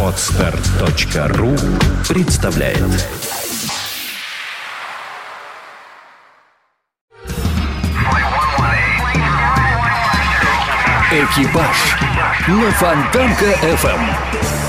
[0.00, 1.56] Отстар.ру
[2.08, 2.78] представляет
[11.10, 11.96] Экипаж
[12.46, 14.63] на Фонтанка FM.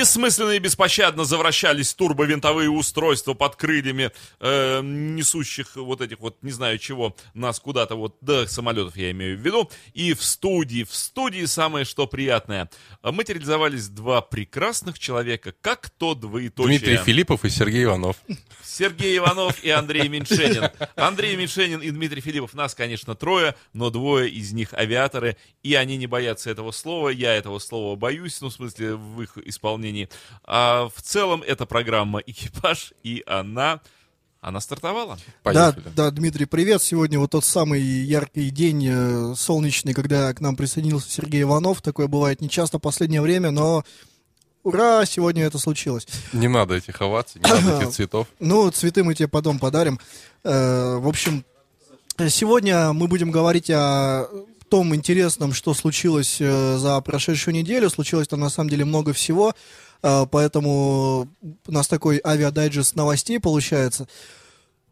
[0.00, 4.10] Бессмысленно и беспощадно завращались турбовинтовые устройства под крыльями
[4.40, 9.36] э, несущих вот этих вот, не знаю чего, нас куда-то вот до самолетов я имею
[9.36, 9.70] в виду.
[9.92, 12.70] И в студии, в студии самое что приятное.
[13.02, 16.78] Материализовались два прекрасных человека, как то двоеточие.
[16.78, 18.16] Дмитрий Филиппов и Сергей Иванов.
[18.64, 20.70] Сергей Иванов и Андрей Меньшенин.
[20.96, 22.54] Андрей Меньшенин и Дмитрий Филиппов.
[22.54, 27.10] Нас, конечно, трое, но двое из них авиаторы, и они не боятся этого слова.
[27.10, 30.08] Я этого слова боюсь, ну, в смысле, в их исполнении исполнении.
[30.44, 33.80] А в целом эта программа «Экипаж», и она...
[34.42, 35.18] Она стартовала.
[35.42, 35.82] Поехали.
[35.84, 36.82] Да, да, Дмитрий, привет.
[36.82, 41.82] Сегодня вот тот самый яркий день э, солнечный, когда к нам присоединился Сергей Иванов.
[41.82, 43.84] Такое бывает нечасто в последнее время, но
[44.62, 46.06] ура, сегодня это случилось.
[46.32, 48.28] Не надо этих оваций, не надо этих цветов.
[48.38, 50.00] Ну, цветы мы тебе потом подарим.
[50.42, 51.44] Э, в общем,
[52.16, 54.26] сегодня мы будем говорить о
[54.70, 57.90] том интересном, что случилось э, за прошедшую неделю.
[57.90, 59.52] Случилось там на самом деле много всего,
[60.02, 61.28] э, поэтому
[61.66, 64.08] у нас такой авиадайджест новостей получается.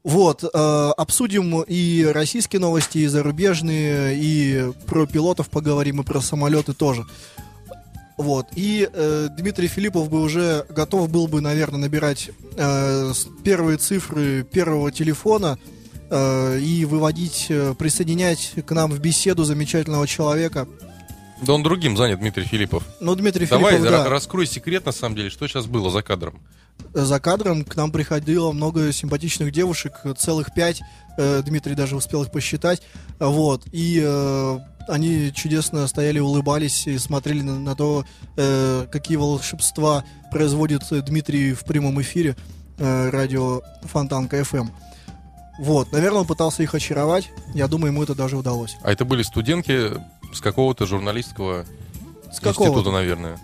[0.05, 0.48] Вот, э,
[0.97, 7.07] обсудим и российские новости, и зарубежные, и про пилотов поговорим, и про самолеты тоже.
[8.17, 8.48] Вот.
[8.57, 13.13] И э, Дмитрий Филиппов бы уже готов был бы, наверное, набирать э,
[13.45, 15.57] первые цифры первого телефона
[16.11, 20.67] и выводить, э, присоединять к нам в беседу замечательного человека.
[21.42, 22.84] Да он другим занят, Дмитрий Филиппов.
[23.01, 24.11] Ну, Дмитрий Давай, Филиппов, Давай, да.
[24.11, 26.41] раскрой секрет, на самом деле, что сейчас было за кадром.
[26.95, 30.81] За кадром к нам приходило много симпатичных девушек, целых пять.
[31.17, 32.83] Э, Дмитрий даже успел их посчитать.
[33.19, 33.67] Вот.
[33.73, 38.05] И э, они чудесно стояли, улыбались и смотрели на, на то,
[38.36, 42.36] э, какие волшебства производит Дмитрий в прямом эфире
[42.79, 44.70] э, радио Фонтанка FM.
[45.58, 47.30] Вот, наверное, он пытался их очаровать.
[47.52, 48.77] Я думаю, ему это даже удалось.
[48.83, 49.91] А это были студентки
[50.33, 51.67] с какого-то журналистского
[52.33, 52.69] С какого?
[52.69, 53.39] института, наверное.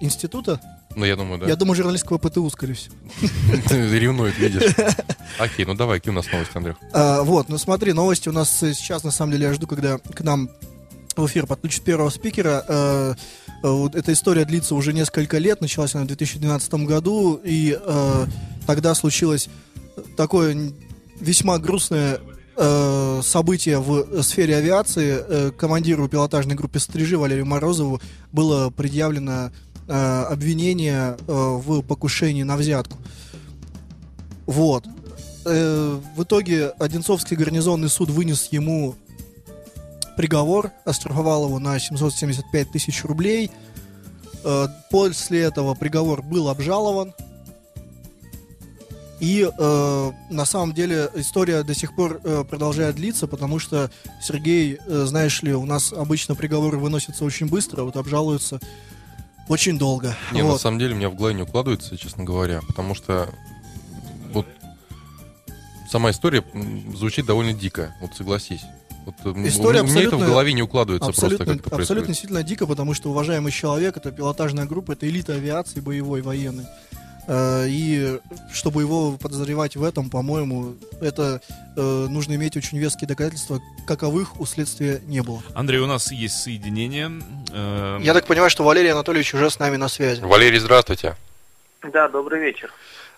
[0.00, 0.60] Института?
[0.96, 1.46] Ну, я думаю, да.
[1.46, 2.94] Я думаю, журналистского ПТУ, скорее всего.
[3.70, 4.74] Ревнует, видишь.
[5.38, 6.74] Окей, ну давай, какие у нас новости, Андрей?
[6.92, 10.20] А, вот, ну смотри, новости у нас сейчас, на самом деле, я жду, когда к
[10.22, 10.48] нам
[11.16, 12.64] в эфир подключат первого спикера.
[12.66, 13.14] Э,
[13.62, 18.26] э, вот эта история длится уже несколько лет, началась она в 2012 году, и э,
[18.66, 19.48] тогда случилось
[20.16, 20.72] такое
[21.20, 22.20] весьма грустное
[22.56, 25.18] э, событие в сфере авиации.
[25.20, 28.00] Э, командиру пилотажной группы «Стрижи» Валерию Морозову
[28.32, 29.50] было предъявлено
[29.86, 32.98] э, обвинение э, в покушении на взятку.
[34.46, 34.84] Вот.
[35.44, 38.94] Э, в итоге Одинцовский гарнизонный суд вынес ему
[40.16, 43.50] приговор, оштрафовал его на 775 тысяч рублей.
[44.44, 47.14] Э, после этого приговор был обжалован.
[49.20, 53.90] И э, на самом деле история до сих пор э, продолжает длиться, потому что,
[54.22, 58.60] Сергей, э, знаешь ли, у нас обычно приговоры выносятся очень быстро, вот обжалуются
[59.48, 60.14] очень долго.
[60.32, 60.52] Не, Вот.
[60.52, 63.28] на самом деле, меня в голове не укладывается, честно говоря, потому что
[64.30, 64.46] вот
[65.90, 66.44] сама история
[66.94, 68.62] звучит довольно дико, вот согласись.
[69.04, 72.42] Вот, История у меня это в голове не укладывается Абсолютно, просто, как это абсолютно действительно
[72.42, 76.66] дико, потому что уважаемый человек, это пилотажная группа, это элита авиации боевой, военной.
[77.30, 78.18] Э, И
[78.52, 81.42] чтобы его подозревать в этом, по-моему, это
[81.76, 85.42] э, нужно иметь очень веские доказательства, каковых у следствия не было.
[85.54, 87.10] Андрей, у нас есть соединение.
[87.52, 90.22] э, Я так понимаю, что Валерий Анатольевич уже с нами на связи.
[90.22, 91.16] Валерий, здравствуйте.
[91.92, 92.72] Да, добрый вечер.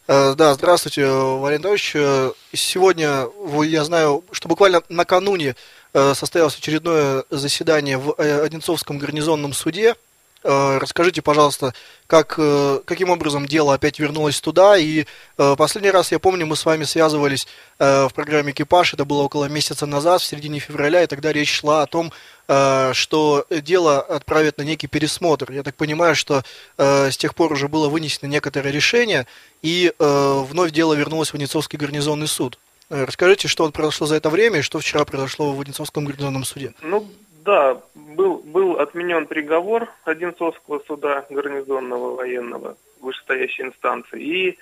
[0.09, 2.35] Да, здравствуйте, Валерий Анатольевич.
[2.53, 3.27] Сегодня,
[3.65, 5.55] я знаю, что буквально накануне
[5.95, 9.95] состоялось очередное заседание в Одинцовском гарнизонном суде.
[10.43, 11.75] Э, Расскажите, пожалуйста,
[12.07, 14.77] как, э, каким образом дело опять вернулось туда?
[14.79, 15.05] И
[15.37, 17.47] э, последний раз, я помню, мы с вами связывались
[17.79, 21.83] в программе «Экипаж», это было около месяца назад, в середине февраля, и тогда речь шла
[21.83, 22.13] о том,
[22.47, 25.51] что дело отправят на некий пересмотр.
[25.51, 26.43] Я так понимаю, что
[26.77, 29.27] с тех пор уже было вынесено некоторое решение,
[29.63, 32.59] и вновь дело вернулось в Одинцовский гарнизонный суд.
[32.91, 36.75] Расскажите, что произошло за это время и что вчера произошло в Одинцовском гарнизонном суде.
[36.83, 37.09] Ну
[37.45, 44.59] да, был, был отменен приговор Одинцовского суда гарнизонного военного вышестоящей инстанции, и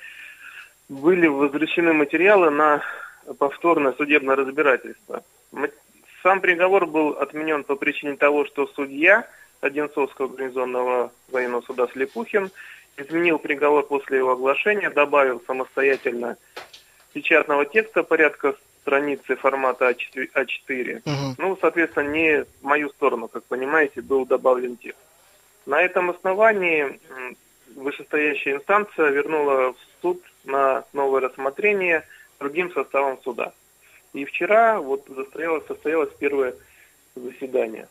[0.88, 2.82] были возвращены материалы на
[3.38, 5.22] повторное судебное разбирательство.
[6.22, 9.28] Сам приговор был отменен по причине того, что судья
[9.60, 12.50] Одинцовского гарнизонного военного суда Слепухин
[12.96, 16.36] изменил приговор после его оглашения, добавил самостоятельно
[17.12, 18.54] печатного текста порядка
[18.88, 21.02] страницы формата А4, А4.
[21.05, 21.35] Мгм.
[21.38, 24.99] Ну, соответственно, не в мою сторону, как понимаете, был добавлен текст.
[25.67, 26.99] На этом основании
[27.76, 32.02] вышестоящая инстанция вернула в суд на новое рассмотрение
[32.40, 33.52] другим составом суда.
[34.14, 36.55] И вчера вот состоялось, состоялось первое
[37.14, 37.88] заседание.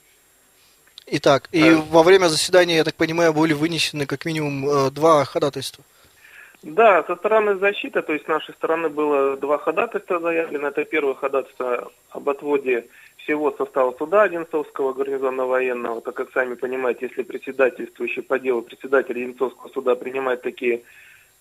[1.06, 1.76] Итак, и а...
[1.76, 5.84] во время заседания, я так понимаю, были вынесены как минимум э, два ходатайства.
[6.64, 10.70] Да, со стороны защиты, то есть с нашей стороны было два ходатайства заявлено.
[10.70, 12.88] Это первое ходатайство об отводе
[13.18, 19.18] всего состава суда Одинцовского гарнизонного военного, так как сами понимаете, если председательствующий по делу председатель
[19.18, 20.82] Одинцовского суда принимает такие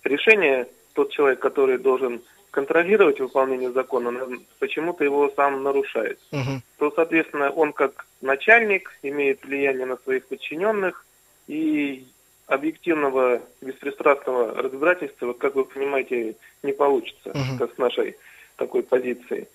[0.04, 2.20] решения, тот человек, который должен
[2.50, 4.12] контролировать выполнение закона,
[4.58, 6.18] почему-то его сам нарушает.
[6.32, 6.62] Угу.
[6.78, 11.04] То, соответственно, он как начальник имеет влияние на своих подчиненных,
[11.46, 12.06] и
[12.46, 17.58] объективного, беспристрастного разбирательства, вот как вы понимаете, не получится, угу.
[17.58, 18.16] как с нашей
[18.56, 19.48] такой позиции.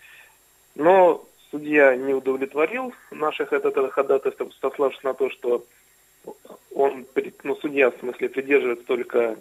[0.76, 5.66] Но судья не удовлетворил наших этот ходатайств, сославшись на то, что
[6.74, 7.06] он,
[7.44, 9.38] ну, судья в смысле, придерживается только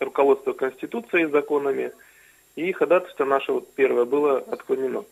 [0.00, 1.92] руководства Конституцией и законами,
[2.56, 5.04] и ходатайство наше вот первое было отклонено.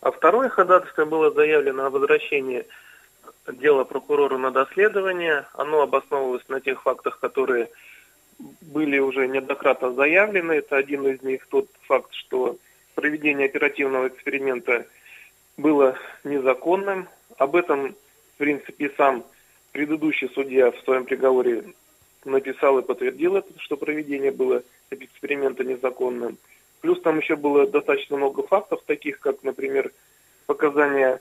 [0.00, 2.66] А второе ходатайство было заявлено о возвращении
[3.48, 5.46] дела прокурора на доследование.
[5.54, 7.68] Оно обосновывалось на тех фактах, которые
[8.38, 10.52] были уже неоднократно заявлены.
[10.52, 12.56] Это один из них тот факт, что
[12.94, 14.86] проведение оперативного эксперимента
[15.56, 17.08] было незаконным.
[17.38, 17.94] Об этом,
[18.34, 19.24] в принципе, сам
[19.72, 21.64] предыдущий судья в своем приговоре
[22.24, 26.38] написал и подтвердил это, что проведение было эксперимента незаконным.
[26.80, 29.92] Плюс там еще было достаточно много фактов, таких как, например,
[30.46, 31.20] показания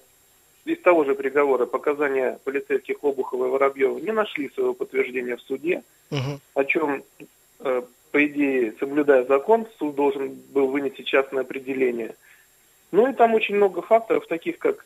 [0.65, 5.83] из того же приговора, показания полицейских Обухова и Воробьева не нашли своего подтверждения в суде,
[6.11, 6.39] угу.
[6.55, 7.03] о чем,
[7.59, 7.81] э,
[8.11, 12.15] по идее, соблюдая закон, суд должен был вынести частное определение.
[12.91, 14.85] Ну и там очень много факторов, таких как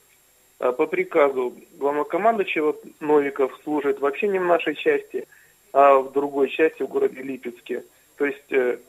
[0.59, 5.27] э, по приказу главнокомандующего Новиков служит вообще не в нашей части,
[5.71, 7.85] а в другой части, в городе Липецке.
[8.17, 8.79] То есть э,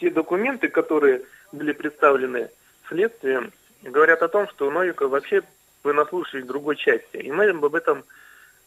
[0.00, 1.22] те документы, которые
[1.52, 2.48] были представлены
[2.88, 5.42] следствием, говорят о том, что Новиков вообще
[5.84, 7.16] военнослужащий в другой части.
[7.18, 8.04] И мы об этом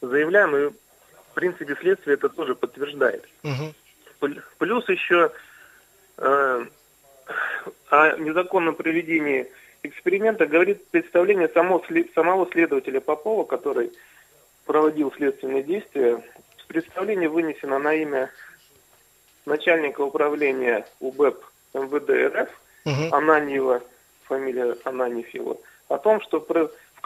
[0.01, 3.27] заявляем, и в принципе следствие это тоже подтверждает.
[3.43, 4.33] Угу.
[4.59, 5.31] Плюс еще
[6.17, 6.65] э,
[7.89, 9.47] о незаконном проведении
[9.83, 11.83] эксперимента говорит представление само,
[12.15, 13.91] самого следователя Попова, который
[14.65, 16.23] проводил следственные действия.
[16.67, 18.29] Представление вынесено на имя
[19.45, 21.41] начальника управления УБЭП
[21.73, 22.49] МВД РФ
[22.85, 23.15] угу.
[23.15, 23.81] Ананьева,
[24.25, 25.27] фамилия Ананьев
[25.87, 26.39] о том, что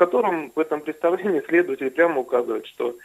[0.01, 2.95] котором в этом представлении следователь прямо указывает, что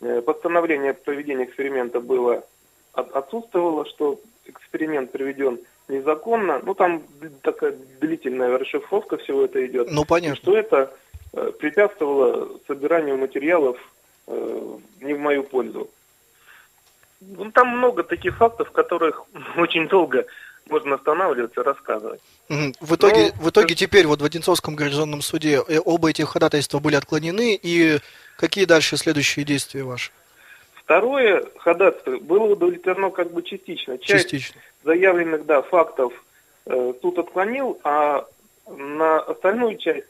[0.00, 2.44] э, постановление проведения эксперимента было
[2.92, 5.58] отсутствовало, что эксперимент проведен
[5.88, 6.60] незаконно.
[6.64, 7.02] Ну, там
[7.42, 9.90] такая длительная расшифровка всего это идет.
[9.90, 10.36] Ну, понятно.
[10.36, 10.92] что это
[11.32, 13.76] э, препятствовало собиранию материалов
[14.28, 15.90] э, не в мою пользу.
[17.20, 19.24] Ну, там много таких фактов, которых
[19.56, 20.26] очень долго
[20.68, 22.20] можно останавливаться, рассказывать.
[22.48, 26.78] В итоге, Но, в итоге теперь вот в Одинцовском гарнизонном суде э, оба этих ходатайства
[26.78, 27.98] были отклонены, и
[28.36, 30.10] какие дальше следующие действия ваши?
[30.74, 33.98] Второе ходатайство было удовлетворено как бы частично.
[33.98, 34.60] Часть частично.
[34.84, 36.12] заявленных да, фактов
[36.66, 38.26] э, суд отклонил, а
[38.68, 40.06] на остальную часть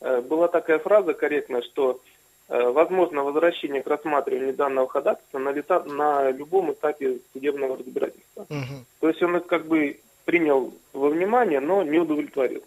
[0.00, 2.19] э, была такая фраза корректная, что Э,
[2.50, 8.42] возможно возвращение к рассматриванию данного ходатайства на, лета, на любом этапе судебного разбирательства.
[8.48, 8.84] Угу.
[9.00, 12.64] То есть он их как бы принял во внимание, но не удовлетворил.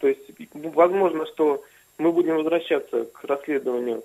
[0.00, 0.20] То есть
[0.52, 1.64] возможно, что
[1.96, 4.04] мы будем возвращаться к расследованию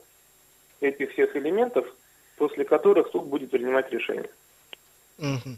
[0.80, 1.86] этих всех элементов,
[2.38, 4.30] после которых суд будет принимать решение.
[5.20, 5.58] Угу.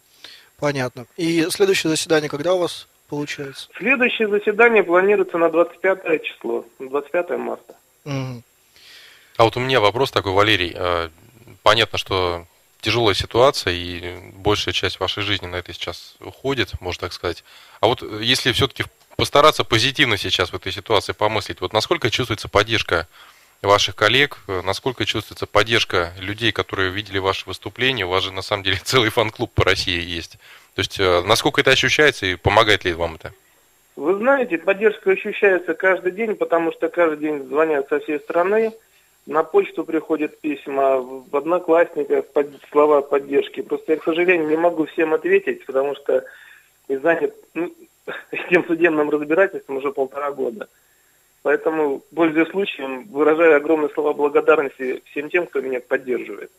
[0.59, 1.05] Понятно.
[1.15, 3.69] И следующее заседание когда у вас получается?
[3.77, 7.75] Следующее заседание планируется на 25 число, 25 марта.
[8.05, 8.43] Угу.
[9.37, 10.73] А вот у меня вопрос такой, Валерий.
[10.75, 11.09] Э,
[11.63, 12.45] понятно, что
[12.81, 17.43] тяжелая ситуация, и большая часть вашей жизни на это сейчас уходит, можно так сказать.
[17.79, 18.83] А вот э, если все-таки
[19.15, 23.07] постараться позитивно сейчас в этой ситуации помыслить, вот насколько чувствуется поддержка
[23.63, 28.43] ваших коллег, э, насколько чувствуется поддержка людей, которые видели ваше выступление, у вас же на
[28.43, 30.37] самом деле целый фан-клуб по России есть.
[30.75, 33.31] То есть насколько это ощущается и помогает ли вам это?
[33.95, 38.73] Вы знаете, поддержка ощущается каждый день, потому что каждый день звонят со всей страны,
[39.25, 43.61] на почту приходят письма, в Одноклассниках под, слова поддержки.
[43.61, 46.25] Просто я, к сожалению, не могу всем ответить, потому что
[46.89, 47.73] и занят ну,
[48.49, 50.67] тем судебным разбирательством уже полтора года.
[51.41, 56.51] Поэтому, пользуясь случаем, выражаю огромные слова благодарности всем тем, кто меня поддерживает.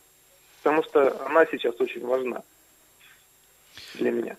[0.63, 2.43] Потому что она сейчас очень важна
[3.95, 4.37] для меня.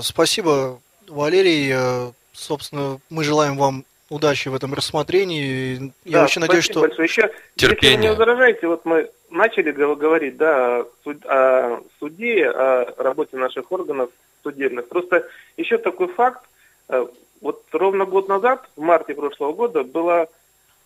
[0.00, 2.12] Спасибо, Валерий.
[2.32, 5.92] Собственно, мы желаем вам удачи в этом рассмотрении.
[6.04, 6.80] Я Да, очень надеюсь, что...
[6.80, 7.06] большое.
[7.06, 7.34] Еще, если
[7.66, 7.98] вы Терпение.
[7.98, 13.70] не возражаете, вот мы начали гов- говорить, да, о, суд- о суде, о работе наших
[13.72, 14.10] органов
[14.42, 14.88] судебных.
[14.88, 16.44] Просто еще такой факт.
[16.88, 17.06] э,
[17.40, 20.26] Вот ровно год назад, в марте прошлого года, была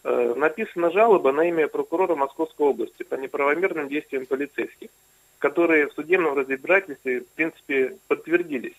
[0.05, 4.89] э, написана жалоба на имя прокурора Московской области по неправомерным действиям полицейских,
[5.39, 8.77] которые в судебном разбирательстве, в принципе, подтвердились.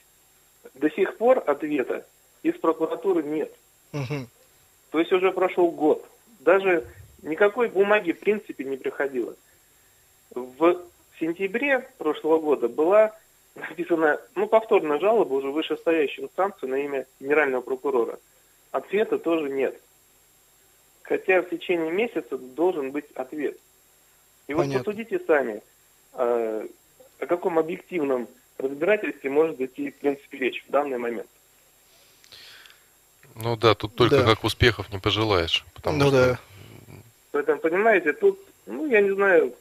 [0.73, 2.05] До сих пор ответа
[2.43, 3.51] из прокуратуры нет.
[3.91, 4.27] Мгм.
[4.91, 6.05] То есть уже прошел год.
[6.39, 6.85] Даже
[7.21, 9.35] никакой бумаги в принципе не приходило.
[10.31, 10.81] В
[11.19, 13.15] сентябре прошлого года была
[13.55, 18.19] написана ну, повторная жалоба уже в вышестоящую инстанцию на имя генерального прокурора.
[18.71, 19.79] Ответа тоже нет.
[21.03, 23.57] Хотя в течение месяца должен быть ответ.
[24.47, 24.83] И вот Понятно.
[24.83, 25.61] посудите сами,
[26.13, 26.67] э,
[27.19, 28.27] о каком объективном
[28.57, 31.29] разбирательстве может идти, в принципе, речь в данный момент.
[33.41, 34.23] Ну да, тут только Да.
[34.25, 35.65] как успехов не пожелаешь.
[35.73, 36.39] Потому Ну что да.
[37.31, 39.53] Поэтому, понимаете, тут, ну, я не знаю,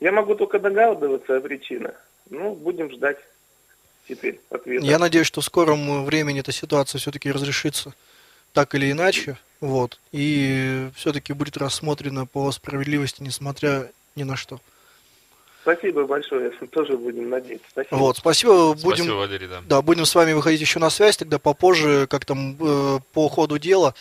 [0.00, 1.94] я могу только догадываться о причинах.
[2.30, 3.18] Ну, будем ждать
[4.08, 4.84] теперь ответа.
[4.84, 7.94] Я надеюсь, что в скором времени эта ситуация все-таки разрешится
[8.52, 9.36] так или иначе.
[9.60, 9.98] Вот.
[10.12, 14.60] И все-таки будет рассмотрена по справедливости, несмотря ни на что.
[15.66, 17.66] Спасибо большое, тоже будем надеяться.
[17.70, 17.96] Спасибо.
[17.96, 18.74] Вот, спасибо.
[18.74, 19.62] Будем, Спасибо, Валерий, да.
[19.68, 23.58] Да, будем с вами выходить еще на связь, тогда попозже, как там э, по ходу
[23.58, 23.92] дела.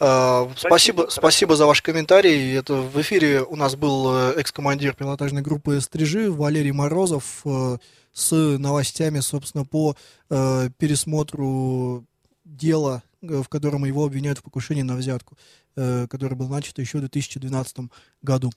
[0.00, 2.56] Э, спасибо, спасибо за ваш комментарий.
[2.56, 7.76] Это в эфире у нас был э, экс-командир пилотажной группы «Стрижи» Валерий Морозов э,
[8.12, 9.94] с новостями, собственно, по
[10.28, 12.04] э, пересмотру
[12.44, 15.36] дела, э, в котором его обвиняют в покушении на взятку,
[15.76, 17.76] э, которое было начато еще в 2012
[18.22, 18.50] году.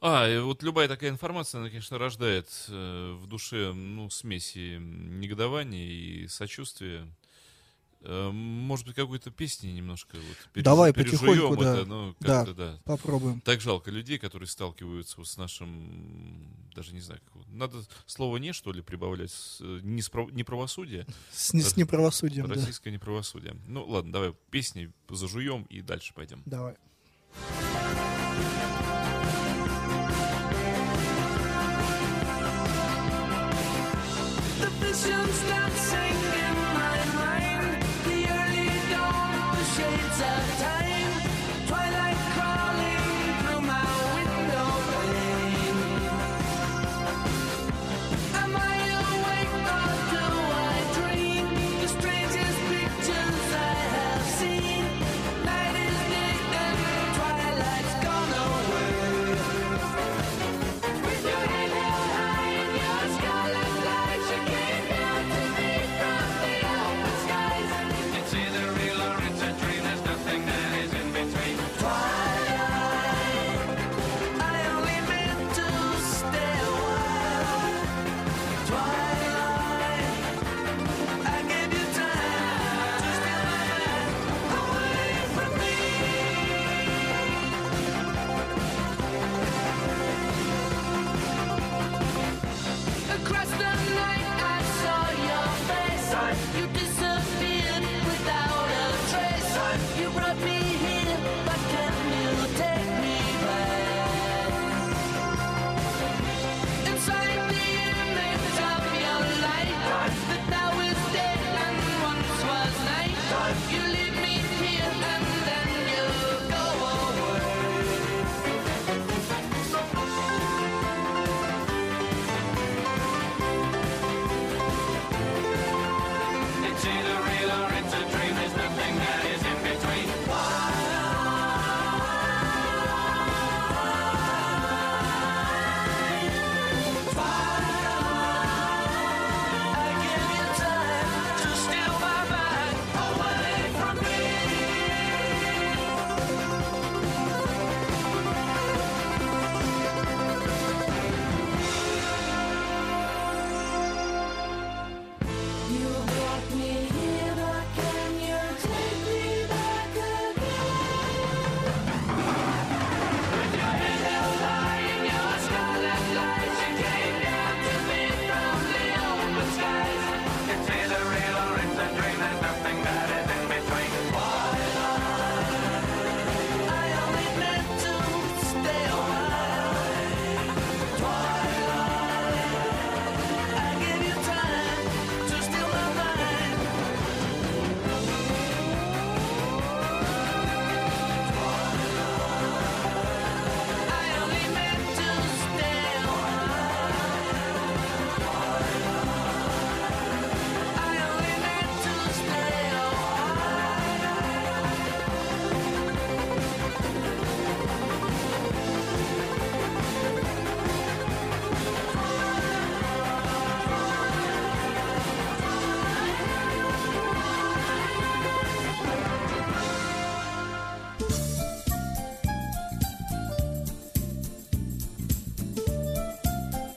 [0.00, 5.86] А, и вот любая такая информация, она, конечно, рождает э, в душе, ну, смеси негодования
[5.88, 7.08] и сочувствия.
[8.02, 11.74] Э, может быть, какой-то песни немножко вот переж- Давай пережуем потихоньку, да.
[11.78, 12.44] это, ну, Да.
[12.44, 12.78] как-то, да.
[12.84, 13.40] Попробуем.
[13.40, 18.52] Так жалко людей, которые сталкиваются вот с нашим, даже не знаю, как надо слово «не»,
[18.52, 22.54] что ли, прибавлять, с, э, неспро- неправосудие, С, не- с неправосудием, да.
[22.54, 23.56] российское неправосудие.
[23.66, 26.42] Ну, ладно, давай песни зажуем и дальше пойдем.
[26.44, 26.76] Давай.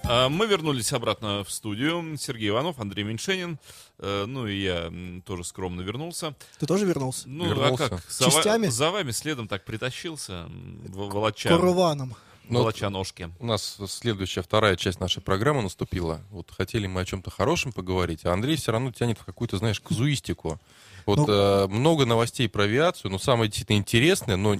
[0.09, 2.17] Мы вернулись обратно в студию.
[2.17, 3.59] Сергей Иванов, Андрей Меньшенин.
[3.99, 4.91] Э, Ну и я
[5.25, 6.33] тоже скромно вернулся.
[6.59, 7.27] Ты тоже вернулся?
[7.29, 7.85] Ну, Вернулся.
[7.85, 8.01] а как?
[8.09, 8.67] За, Частями?
[8.67, 10.47] за вами следом так притащился,
[10.87, 12.15] волоча, Караваном.
[12.47, 13.29] Ну, волоча ножки.
[13.39, 16.21] У нас следующая, вторая часть нашей программы наступила.
[16.31, 19.79] Вот хотели мы о чем-то хорошем поговорить, а Андрей все равно тянет в какую-то, знаешь,
[19.79, 20.59] казуистику.
[21.05, 24.55] Вот Ну- э, много новостей про авиацию, но самое действительно интересное, но,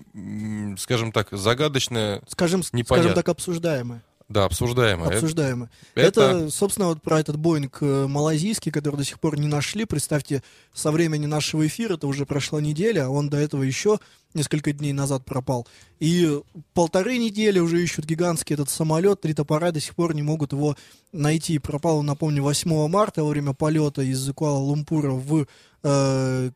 [0.77, 2.95] скажем так, загадочное, Скажем, Непонятно.
[3.09, 4.03] скажем так, обсуждаемое.
[4.29, 5.09] Да, обсуждаемое.
[5.09, 5.69] обсуждаемое.
[5.95, 6.49] это- Это...
[6.49, 9.85] собственно, вот про этот Боинг э, малазийский, который до сих пор не нашли.
[9.85, 10.41] Представьте,
[10.73, 13.99] со времени нашего эфира, это уже прошла неделя, а он до этого еще
[14.35, 15.67] несколько дней назад пропал.
[15.99, 16.39] И
[16.75, 20.75] полторы недели уже ищут гигантский этот самолет, три топора до сих пор не могут его
[21.11, 21.57] найти.
[21.59, 25.47] Пропал он, напомню, 8 марта во время полета из Куала-Лумпура в
[25.83, 26.51] э,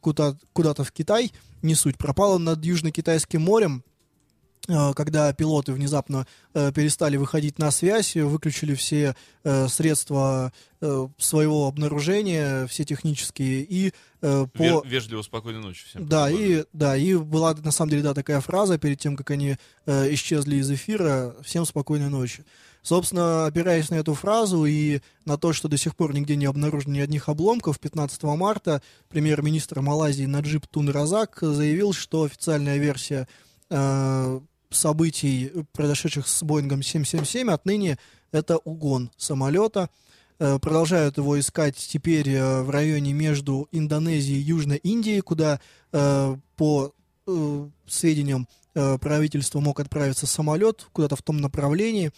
[0.00, 1.98] куда- куда-то в Китай, не суть.
[1.98, 3.82] Пропал он над Южно-Китайским морем,
[4.94, 12.66] когда пилоты внезапно э, перестали выходить на связь, выключили все э, средства э, своего обнаружения,
[12.66, 14.62] все технические, и э, по...
[14.62, 16.06] Ве- Вежливо, спокойной ночи всем.
[16.06, 19.56] Да, и, да, и была на самом деле да, такая фраза перед тем, как они
[19.86, 22.44] э, исчезли из эфира «Всем спокойной ночи».
[22.82, 26.94] Собственно, опираясь на эту фразу и на то, что до сих пор нигде не обнаружено
[26.94, 33.28] ни одних обломков, 15 марта премьер-министр Малайзии Наджиб Тун Разак заявил, что официальная версия
[33.70, 37.98] э, событий, произошедших с Боингом 777, отныне
[38.32, 39.90] это угон самолета.
[40.38, 45.60] Э, Продолжают его искать теперь э, в районе между Индонезией и Южной Индией, куда
[45.92, 46.92] э, по
[47.26, 52.12] э, сведениям э, правительства мог отправиться самолет куда-то в том направлении.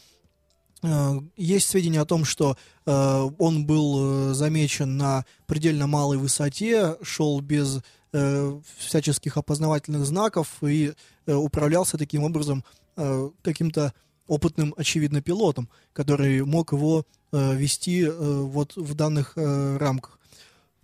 [0.83, 6.97] Э, Есть сведения о том, что э, он был э, замечен на предельно малой высоте,
[7.03, 7.81] шел без
[8.12, 10.92] э, всяческих опознавательных знаков и
[11.27, 12.64] э, управлялся таким образом
[12.96, 13.92] э, каким-то
[14.27, 20.18] опытным, очевидно, пилотом, который мог его э, вести э, вот в данных э, рамках.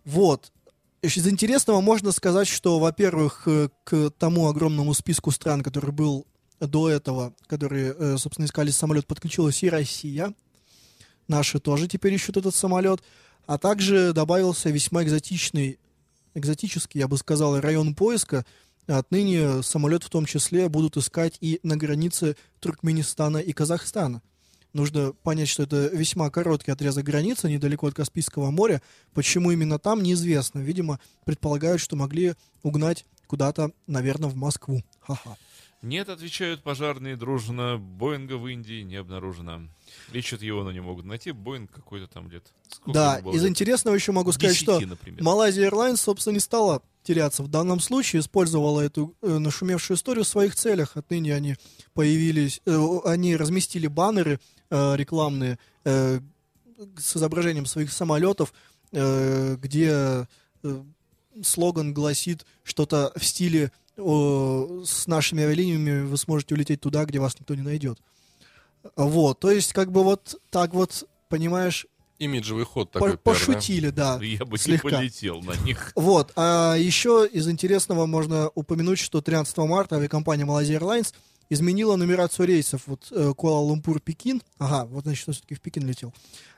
[0.05, 0.53] Вот.
[1.03, 6.27] Из интересного можно сказать, что, во-первых, э, к тому огромному списку стран, который был
[6.61, 10.35] до этого, которые, э, собственно, искали самолет, подключилась и Россия.
[11.29, 13.03] Наши тоже теперь ищут этот самолет.
[13.47, 15.79] А также добавился весьма экзотичный,
[16.37, 18.45] экзотический, я бы сказал, район поиска.
[18.87, 24.23] Отныне самолет в том числе будут искать и на границе Туркменистана и Казахстана.
[24.73, 28.83] Нужно понять, что это весьма короткий отрезок границы, недалеко от Каспийского моря.
[29.15, 30.59] Почему именно там, неизвестно.
[30.59, 34.83] Видимо, предполагают, что могли угнать куда-то, наверное, в Москву.
[35.01, 35.37] Ха-ха.
[35.87, 37.79] Нет, отвечают пожарные дружно.
[37.79, 39.69] Боинга в Индии не обнаружено.
[40.13, 41.31] Ищут его, но не могут найти.
[41.31, 42.43] Боинг какой-то там лет.
[42.69, 45.23] Сколько да, из интересного еще могу сказать, 10, что например.
[45.23, 47.45] Малайзия Airlines, собственно, не стала теряться.
[47.45, 50.97] В данном случае использовала эту э, нашумевшую историю в своих целях.
[50.97, 51.55] Отныне они
[51.95, 56.19] появились, э, они разместили баннеры э, рекламные э,
[56.99, 58.53] с изображением своих самолетов,
[58.91, 60.27] э, где
[60.65, 60.83] э,
[61.45, 67.55] слоган гласит что-то в стиле с нашими авиалиниями вы сможете улететь туда, где вас никто
[67.55, 67.99] не найдет.
[68.95, 71.87] Вот, то есть как бы вот так вот, понимаешь,
[72.19, 73.11] Имиджевый ход по- такой.
[73.13, 73.17] да?
[73.19, 74.19] пошутили, да.
[74.23, 74.89] Я бы слегка.
[74.89, 75.93] не полетел на них.
[75.97, 81.13] Вот, а еще из интересного можно упомянуть, что 13 марта авиакомпания Malaysia Airlines
[81.51, 82.83] изменила нумерацию рейсов.
[82.87, 86.15] Вот э, Куала-Лумпур-Пекин, ага, вот значит, он все-таки в Пекин летел,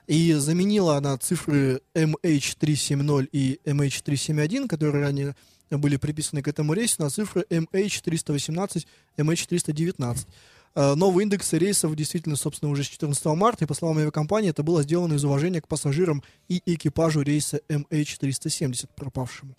[0.07, 5.35] и заменила она цифры MH370 и MH371, которые ранее
[5.77, 10.27] были приписаны к этому рейсу, на цифры MH318, MH319.
[10.75, 14.63] Э, Новые индексы рейсов действительно, собственно, уже с 14 марта, и по словам авиакомпании, это
[14.63, 19.55] было сделано из уважения к пассажирам и экипажу рейса MH370 пропавшему.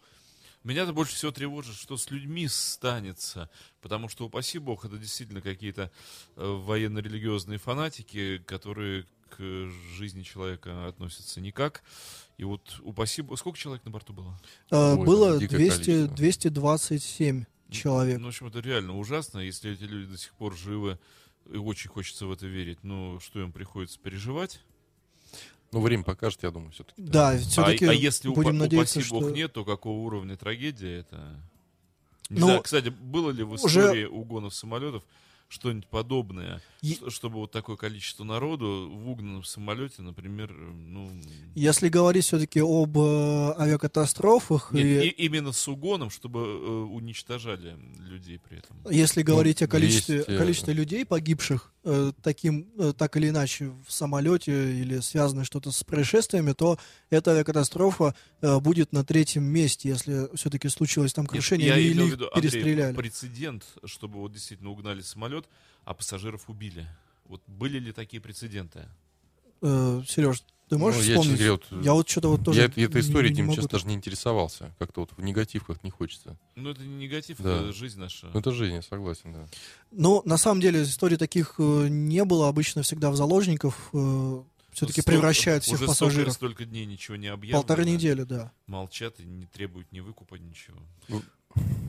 [0.63, 3.49] Меня-то больше всего тревожит, что с людьми станется.
[3.81, 5.91] Потому что, упаси бог, это действительно какие-то
[6.37, 11.83] э, военно-религиозные фанатики, которые к жизни человека относятся никак.
[12.39, 14.39] И вот, упаси сколько человек на борту было?
[14.71, 16.17] Э, Ой, было там дикое 200, количество.
[16.17, 18.19] 227 человек.
[18.19, 20.99] Ну, в общем, это реально ужасно, если эти люди до сих пор живы,
[21.53, 22.79] и очень хочется в это верить.
[22.83, 24.61] Ну, что им приходится переживать?
[25.73, 27.01] Ну, время покажет, я думаю, все-таки.
[27.01, 29.31] Да, А, все-таки а если, упа- будем надеяться, упаси бог, что...
[29.31, 31.41] нет, то какого уровня трагедия это?
[32.29, 35.05] Не Ну, знаю, кстати, было ли в уже- истории угонов самолетов
[35.51, 41.11] что-нибудь подобное, Е- чтобы вот такое количество народу в угнанном самолете, например, ну...
[41.57, 47.77] Если говорить все-таки об э, авиакатастрофах, Нет, и и именно с угоном, чтобы э, уничтожали
[47.99, 48.77] людей при этом.
[48.91, 50.31] если говорить о количестве, 200.
[50.31, 51.80] о количестве людей погибших э,
[52.23, 58.15] таким, э, так или иначе в самолете или связано что-то с происшествиями, то эта авиакатастрофа
[58.43, 62.31] э, будет на третьем месте, если все-таки случилось там Нет, крушение я или их виду,
[62.33, 62.97] Андрей, перестреляли.
[62.97, 65.47] прецедент, чтобы вот действительно угнали самолет,
[65.85, 66.87] а пассажиров убили.
[67.25, 68.89] Вот были ли такие прецеденты?
[69.63, 71.39] Э, Сереж, ты можешь Ну, я, вспомнить?
[71.39, 72.61] говоря, вот, Я вот что-то вот тоже...
[72.61, 74.73] Я этой этой историей, могу сейчас даже не интересовался.
[74.79, 76.39] Как-то вот в негатив как не хочется.
[76.55, 77.57] Ну, это не негатив, Да.
[77.57, 78.29] это жизнь наша.
[78.33, 79.47] Ну, это жизнь, я согласен, да.
[79.91, 82.49] Ну, на самом деле, историй таких э, не было.
[82.49, 83.77] Обычно всегда в заложников
[84.73, 86.33] все-таки Столько- превращают всех уже пассажиров.
[86.33, 87.61] Столько, столько дней ничего не объявлено.
[87.63, 88.53] Полторы недели, да.
[88.69, 90.79] Молчат и не требуют ни выкупа, ничего.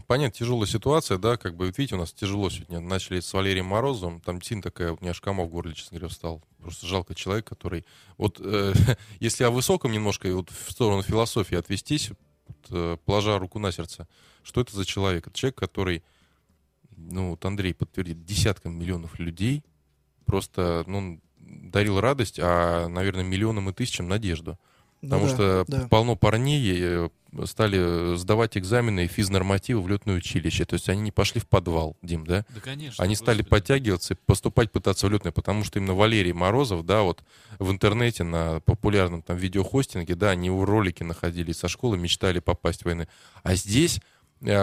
[0.07, 2.79] Понятно, тяжелая ситуация, да, как бы, вот видите, у нас тяжело сегодня.
[2.79, 6.11] Начали с Валерием Морозовым, там действительно такая, у меня аж комок в горле, честно говоря,
[6.11, 6.43] встал.
[6.59, 7.85] Просто жалко человек, который...
[8.17, 8.73] Вот э,
[9.19, 12.09] если о высоком немножко, вот в сторону философии отвестись,
[12.47, 14.07] вот, э, положа руку на сердце,
[14.43, 15.27] что это за человек?
[15.27, 16.03] Это человек, который,
[16.97, 19.63] ну, вот Андрей подтвердит, десяткам миллионов людей
[20.25, 24.57] просто, ну, дарил радость, а, наверное, миллионам и тысячам надежду.
[25.01, 25.87] Потому Ну да, что да.
[25.87, 27.09] полно парней э,
[27.45, 30.63] стали сдавать экзамены и физнормативы в летное училище.
[30.65, 32.45] То есть они не пошли в подвал, Дим, да?
[32.49, 33.03] Да, конечно.
[33.03, 33.49] Они стали господи.
[33.49, 37.23] подтягиваться, и поступать пытаться в летное, потому что именно Валерий Морозов, да, вот
[37.57, 42.81] в интернете на популярном там видеохостинге, да, они в ролике находились со школы, мечтали попасть
[42.83, 43.07] в войны.
[43.43, 43.99] А здесь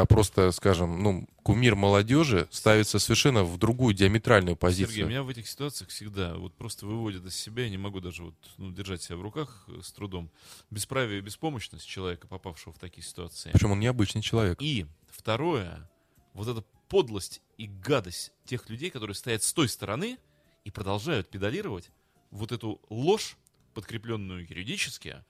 [0.09, 4.95] просто, скажем, ну, кумир молодежи ставится совершенно в другую диаметральную позицию.
[4.95, 8.25] Сергей, меня в этих ситуациях всегда вот просто выводят из себя, я не могу даже
[8.25, 10.31] вот, ну, держать себя в руках э, с трудом.
[10.71, 13.51] Бесправие и беспомощность человека, попавшего в такие ситуации.
[13.53, 14.59] Причем он необычный человек.
[14.61, 15.88] И второе,
[16.35, 20.19] вот эта подлость и гадость тех людей, которые стоят с той стороны
[20.64, 21.91] и продолжают педалировать
[22.31, 23.37] вот эту ложь,
[23.75, 25.25] подкрепленную юридически,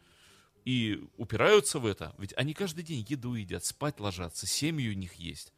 [0.69, 2.15] и упираются в это.
[2.19, 5.55] Ведь они каждый день еду едят, спать ложатся, семьи у них есть.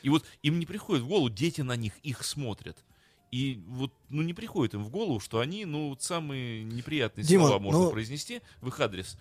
[0.00, 2.82] И вот им не приходит в голову, дети на них, их смотрят.
[3.30, 7.48] И вот, ну, не приходит им в голову, что они, ну, вот самые неприятные Дима,
[7.48, 9.18] слова можно ну- произнести в их адрес.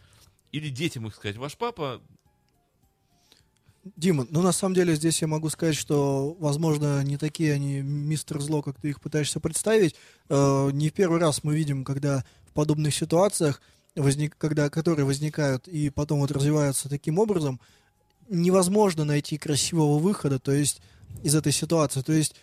[0.54, 2.02] Или детям их сказать, ваш папа
[3.98, 8.40] Дима, ну на самом деле здесь я могу сказать, что, возможно, не такие они мистер
[8.40, 9.96] зло, как ты их пытаешься представить.
[10.30, 13.62] Э, не в первый раз мы видим, когда в подобных ситуациях,
[13.96, 17.60] возник, когда, которые возникают и потом вот развиваются таким образом,
[18.30, 20.82] невозможно найти красивого выхода, то есть
[21.24, 22.02] из этой ситуации.
[22.02, 22.36] То есть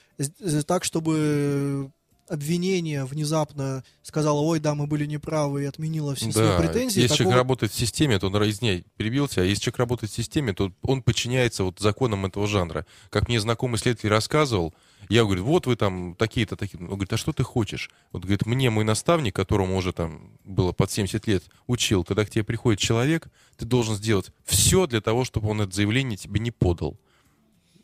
[0.66, 1.90] так, чтобы
[2.32, 7.00] обвинение внезапно сказало, ой, да, мы были неправы и отменило все свои Да, претензии.
[7.00, 10.16] если человек такого- работает в системе, то он, извиняй, перебил тебя, если человек работает в
[10.16, 12.86] системе, то он подчиняется вот законам этого жанра.
[13.10, 14.74] Как мне знакомый следователь рассказывал,
[15.08, 17.90] я говорю, вот вы там такие-то, такие Он говорит, а что ты хочешь?
[18.12, 22.30] Вот, говорит, мне мой наставник, которому уже там было под 70 лет, учил, когда к
[22.30, 26.50] тебе приходит человек, ты должен сделать все для того, чтобы он это заявление тебе не
[26.50, 26.98] подал.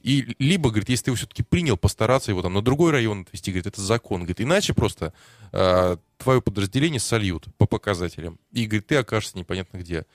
[0.09, 3.51] И либо, говорит, если ты его все-таки принял, постараться его там на другой район отвести,
[3.51, 4.21] говорит, это закон.
[4.21, 5.13] Говорит, иначе просто
[5.51, 8.39] твое подразделение сольют по показателям.
[8.53, 10.07] И, говорит, ты окажешься непонятно где.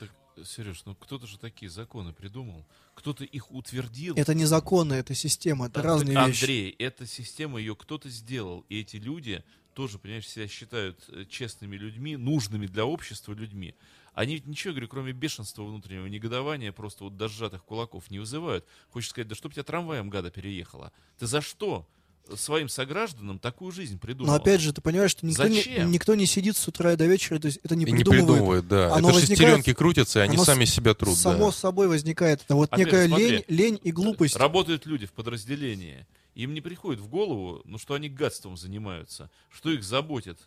[0.43, 2.65] Сереж, ну кто-то же такие законы придумал.
[2.95, 4.15] Кто-то их утвердил.
[4.15, 6.41] Это не законы, это система, это Да, разные так, вещи.
[6.41, 8.65] Андрей, эта система, ее кто-то сделал.
[8.69, 9.43] И эти люди
[9.75, 13.75] тоже, понимаешь, себя считают э, честными людьми, нужными для общества людьми.
[14.13, 18.65] Они ведь ничего, говорю, кроме бешенства внутреннего негодования, просто вот до сжатых кулаков не вызывают.
[18.91, 20.91] Хочешь сказать, да чтоб тебя трамваем, гада, переехала.
[21.17, 21.88] Ты за что
[22.36, 24.32] своим согражданам такую жизнь придумал?
[24.32, 27.06] Но опять же, ты понимаешь, что никто не, никто не сидит с утра и до
[27.06, 28.28] вечера, то есть это не И не придумывает.
[28.28, 28.93] придумывают, да.
[28.93, 31.17] Оно это возникает- шестеренки крутятся, и они сами себя трут.
[31.17, 31.52] Само да.
[31.52, 33.28] собой возникает это вот Опять некая же, смотри.
[33.30, 34.36] лень, лень и глупость.
[34.36, 36.06] Работают люди в подразделении.
[36.36, 40.38] Им не приходит в голову, ну, что они гадством занимаются, что их заботит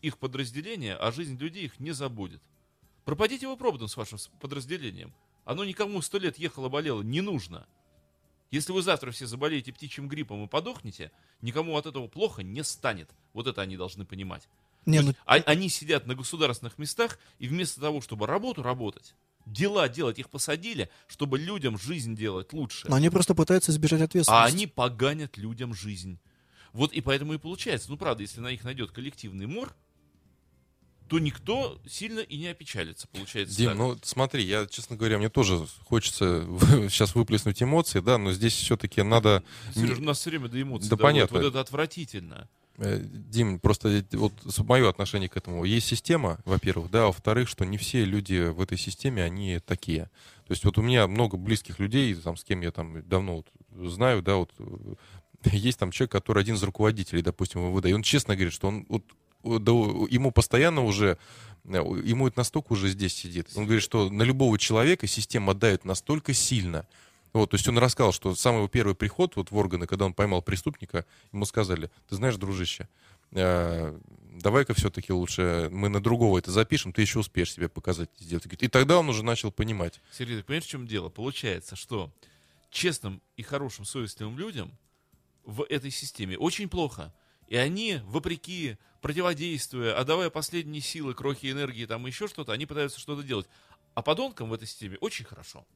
[0.00, 2.40] их подразделение, а жизнь людей их не заботит.
[3.04, 5.12] Пропадите его проводом с вашим подразделением.
[5.44, 7.66] Оно никому сто лет ехало-болело не нужно.
[8.50, 11.10] Если вы завтра все заболеете птичьим гриппом и подохнете,
[11.42, 13.10] никому от этого плохо не станет.
[13.32, 14.48] Вот это они должны понимать.
[14.86, 19.14] Не, ну, а- они сидят на государственных местах, и вместо того, чтобы работу работать,
[19.44, 22.88] дела делать, их посадили, чтобы людям жизнь делать лучше.
[22.88, 24.54] но они просто пытаются избежать А ответственности.
[24.54, 26.18] они поганят людям жизнь.
[26.72, 27.90] Вот и поэтому и получается.
[27.90, 29.74] Ну, правда, если на них найдет коллективный мор,
[31.14, 33.56] то никто сильно и не опечалится, получается.
[33.56, 33.76] Дим, так.
[33.78, 36.44] ну смотри, я, честно говоря, мне тоже хочется
[36.90, 39.44] сейчас выплеснуть эмоции, да, но здесь все-таки надо...
[39.76, 41.14] Сереж, у нас все время до эмоций Да доводит.
[41.14, 41.38] понятно.
[41.38, 42.48] Вот это отвратительно.
[42.78, 45.64] Э, Дим, просто вот мое отношение к этому.
[45.64, 50.10] Есть система, во-первых, да, а во-вторых, что не все люди в этой системе, они такие.
[50.48, 53.88] То есть вот у меня много близких людей, там, с кем я там давно вот
[53.88, 54.94] знаю, да, вот э,
[55.52, 58.84] есть там человек, который один из руководителей, допустим, МВД, и он честно говорит, что он
[58.88, 59.04] вот
[59.44, 61.18] да, ему постоянно уже,
[61.64, 63.48] э, ему это настолько уже здесь сидит.
[63.54, 66.86] Он говорит, что на любого человека система давит настолько сильно,
[67.34, 70.14] вот, то есть он рассказал, что самый его первый приход вот в органы, когда он
[70.14, 72.88] поймал преступника, ему сказали, ты знаешь, дружище,
[73.32, 73.98] э,
[74.40, 78.46] давай-ка все-таки лучше мы на другого это запишем, ты еще успеешь себе показать сделать.
[78.62, 80.00] И тогда он уже начал понимать.
[80.12, 81.08] Сергей, ты понимаешь, в чем дело?
[81.08, 82.12] Получается, что
[82.70, 84.70] честным и хорошим, совестливым людям
[85.44, 87.12] в этой системе очень плохо.
[87.48, 93.22] И они, вопреки, противодействуя, отдавая последние силы, крохи энергии, там еще что-то, они пытаются что-то
[93.22, 93.46] делать.
[93.94, 95.66] А подонкам в этой системе очень хорошо.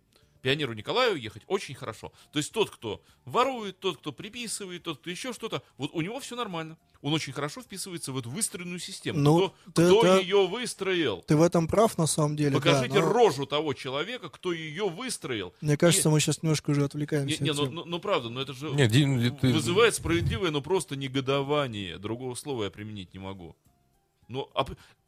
[0.43, 2.13] Пионеру Николаю ехать очень хорошо.
[2.33, 6.21] То есть тот, кто ворует, тот, кто приписывает, тот, кто еще что-то, вот у него
[6.21, 6.79] все нормально.
[7.03, 9.19] Он очень хорошо вписывается в эту выстроенную систему.
[9.19, 11.23] Ну, кто ты- кто ты- ее выстроил?
[11.23, 12.51] Ты в этом прав, на самом деле.
[12.51, 15.55] да, Покажите но рожу того человека, кто ее выстроил.
[15.61, 17.43] Мне кажется, мы сейчас немножко уже Не, отвлекаемся.
[17.43, 20.97] не, от ну, ну, ну, правда, но это же Нет, ты- вызывает справедливое, но просто
[20.97, 21.99] негодование.
[21.99, 23.57] Другого слова я применить не могу.
[24.29, 24.67] Ну, а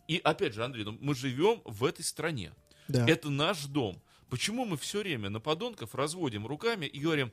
[0.09, 2.53] и опять же, Андрей, ну, мы живем в этой стране.
[2.89, 3.07] Да.
[3.07, 4.01] Это наш дом.
[4.31, 7.33] Почему мы все время на подонков разводим руками и говорим,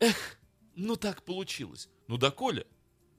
[0.00, 0.38] эх,
[0.76, 1.88] ну так получилось.
[2.06, 2.66] Ну доколе?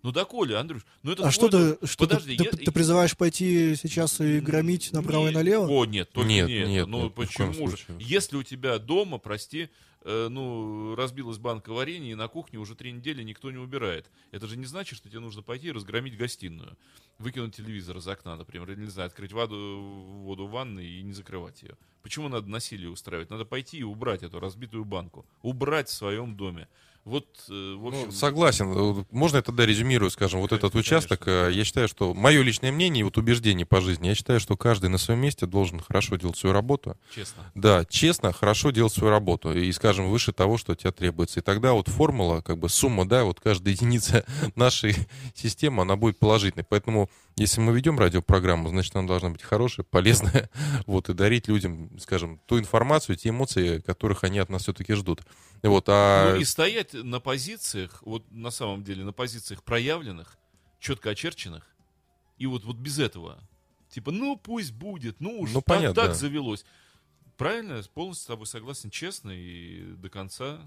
[0.04, 0.86] Ну доколе, Андрюш?
[1.02, 4.40] Ну это А что ты, что ты, Подожди, ты, я- ты призываешь пойти сейчас и
[4.40, 5.68] громить направо и Не- налево?
[5.68, 6.68] О, нет, только Нет, нет.
[6.68, 7.78] нет, ну нет, почему же?
[7.98, 9.70] Если у тебя дома, прости,
[10.06, 14.10] ну, разбилась банка варенья, и на кухне уже три недели никто не убирает.
[14.32, 16.78] Это же не значит, что тебе нужно пойти и разгромить гостиную.
[17.18, 19.80] Выкинуть телевизор из окна, например, или, не знаю, открыть воду,
[20.24, 21.76] воду в ванной и не закрывать ее.
[22.04, 23.32] Почему надо насилие устраивать?
[23.32, 25.26] Надо пойти и убрать эту разбитую банку.
[25.42, 26.68] Убрать в своем доме.
[27.06, 28.06] Вот, э, в общем...
[28.08, 28.74] Ну, согласен.
[28.74, 31.20] Вот Можно я тогда резюмирую, скажем, вот Конечно, этот участок.
[31.20, 31.50] конечно.
[31.50, 34.58] Э, Я считаю, что мое личное мнение и вот убеждение по жизни, я считаю, что
[34.58, 36.98] каждый на своем месте должен хорошо делать свою работу.
[37.14, 37.44] Честно.
[37.54, 41.42] Да, честно, хорошо делать свою работу и, скажем, выше того, что от тебя требуется.
[41.42, 44.96] И тогда вот формула, как бы сумма, да, вот каждая единица нашей
[45.36, 46.66] системы, она будет положительной.
[46.68, 50.50] Поэтому, если мы ведем радиопрограмму, значит, она должна быть хорошая, полезная,
[50.86, 55.22] вот, и дарить людям, скажем, ту информацию, те эмоции, которых они от нас все-таки ждут.
[55.62, 56.32] Вот, а...
[56.34, 60.38] Ну и стоять на позициях, вот на самом деле на позициях проявленных,
[60.80, 61.76] четко очерченных,
[62.38, 63.40] и вот, вот без этого.
[63.90, 66.14] Типа, ну пусть будет, ну уж Ну, так, понятно, так да.
[66.14, 66.66] завелось.
[67.38, 70.60] Правильно, полностью с тобой согласен, честно и до конца.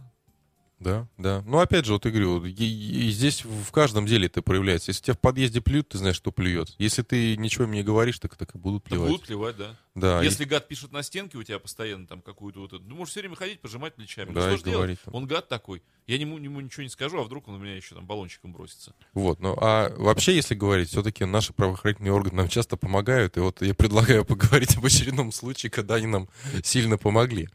[0.80, 1.42] Да, да.
[1.44, 4.90] Ну, опять же, вот я говорю, и, и здесь в каждом деле это проявляется.
[4.90, 6.72] Если тебя в подъезде плюют, ты знаешь, что плюет.
[6.78, 9.10] Если ты ничего им не говоришь, так, так и будут Да плевать.
[9.10, 9.76] будут плевать, да.
[9.96, 12.94] Да, и- Если гад пишет на стенке у тебя постоянно там какую-то вот эту, ну
[12.94, 14.32] можешь все время ходить, пожимать плечами.
[14.32, 15.14] Да, ну, и что говорить там.
[15.14, 15.82] Он гад такой.
[16.06, 18.94] Я ему, ему ничего не скажу, а вдруг он на меня еще там баллончиком бросится.
[19.14, 23.60] Вот, ну а вообще, если говорить, все-таки наши правоохранительные органы нам часто помогают, и вот
[23.62, 26.28] я предлагаю поговорить об очередном случае, когда они нам
[26.62, 27.48] сильно помогли.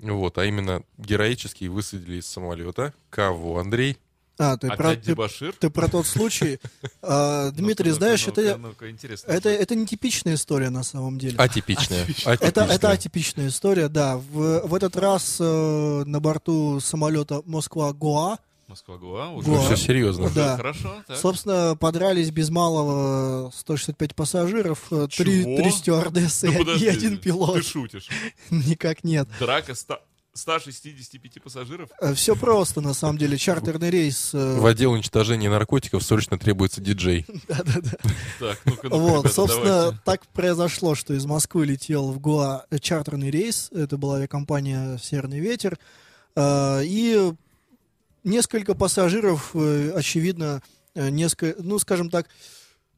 [0.00, 2.94] Вот, а именно героически высадили из самолета.
[3.10, 3.98] Кого, Андрей?
[4.38, 5.54] А, ты, про, Опять ты, дебошир?
[5.58, 6.58] ты про тот случай.
[7.02, 9.30] А, Дмитрий, знаешь, ну-ка, это, интересно.
[9.30, 11.36] это, это не типичная история на самом деле.
[11.38, 12.06] Атипичная.
[12.24, 12.90] Это, это Атипичная.
[12.92, 14.16] атипичная история, да.
[14.16, 18.38] В, в этот раз э, на борту самолета Москва-Гоа,
[18.70, 19.48] Москва-Гуа уже.
[19.50, 19.60] Гоа.
[19.66, 20.26] Все серьезно.
[20.26, 20.56] Уже Да.
[20.56, 21.18] Хорошо, так.
[21.18, 27.56] собственно, подрались без малого 165 пассажиров, э, три, три стюардессы Да и один пилот.
[27.56, 28.08] Ты шутишь.
[28.50, 29.28] Никак нет.
[29.38, 30.00] Драка ста-
[30.32, 31.88] 165 пассажиров?
[32.14, 33.36] Все просто, на самом деле.
[33.36, 34.30] Чартерный рейс.
[34.32, 37.26] э, В отдел уничтожения наркотиков срочно требуется диджей.
[38.64, 43.70] Ну-ка, Вот, собственно, так произошло, что из Москвы летел в Гоа э, чартерный рейс.
[43.72, 45.78] Это была авиакомпания «Северный ветер».
[46.36, 47.32] Э, И
[48.24, 50.62] несколько пассажиров, э, очевидно,
[50.94, 52.26] э, несколько, ну, скажем так,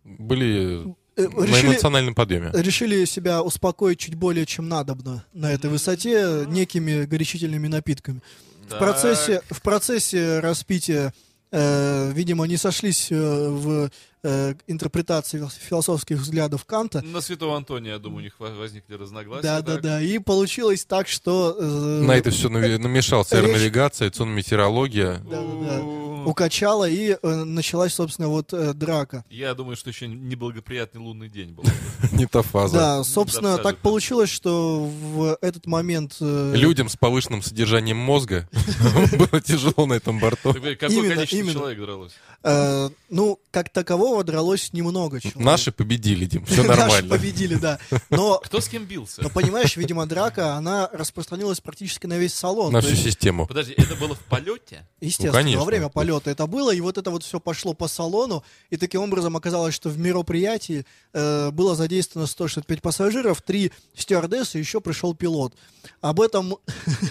[0.05, 2.51] Были э, на решили, эмоциональном подъеме.
[2.55, 8.21] решили себя успокоить чуть более чем надобно на этой высоте некими горячительными напитками.
[8.69, 11.13] В процессе, в процессе распития,
[11.51, 13.91] э, видимо, не сошлись э, в
[14.23, 17.03] э, интерпретации философских взглядов Канта.
[17.03, 19.43] На Святого Антония, я думаю, у них во- возникли разногласия.
[19.43, 19.83] Да, да, так?
[19.83, 20.01] да.
[20.03, 21.65] И получилось так, что э,
[22.05, 25.19] На это все намешался речь- аэронавигация, авиационно-метеорология.
[25.31, 25.81] Да, да, да.
[25.83, 29.25] У- укачало, и э, началась, собственно, вот э, драка.
[29.29, 31.65] Я думаю, что еще неблагоприятный лунный день был.
[32.13, 32.77] Не та фаза.
[32.77, 36.17] Да, собственно, так получилось, что в этот момент...
[36.21, 38.49] э, Людям с повышенным содержанием мозга
[39.19, 40.53] было тяжело на этом борту.
[40.55, 41.53] Какое Именно, количество именно.
[41.55, 42.13] человек дралось?
[42.45, 45.41] э, ну, как такового дралось немного человек.
[45.41, 47.09] Наши победили, Дим, все Наши нормально.
[47.09, 47.79] победили, да.
[48.11, 49.23] Но, Кто с кем бился?
[49.23, 52.73] но, понимаешь, видимо, драка, она распространилась практически на весь салон.
[52.73, 53.47] На всю есть, систему.
[53.47, 54.87] Подожди, это было в полете?
[55.01, 55.61] Естественно, конечно.
[55.61, 59.01] во время полета это было, и вот это вот все пошло по салону, и таким
[59.01, 65.55] образом оказалось, что в мероприятии э, было задействовано 165 пассажиров, три стюардессы, еще пришел пилот.
[66.01, 66.57] Об этом,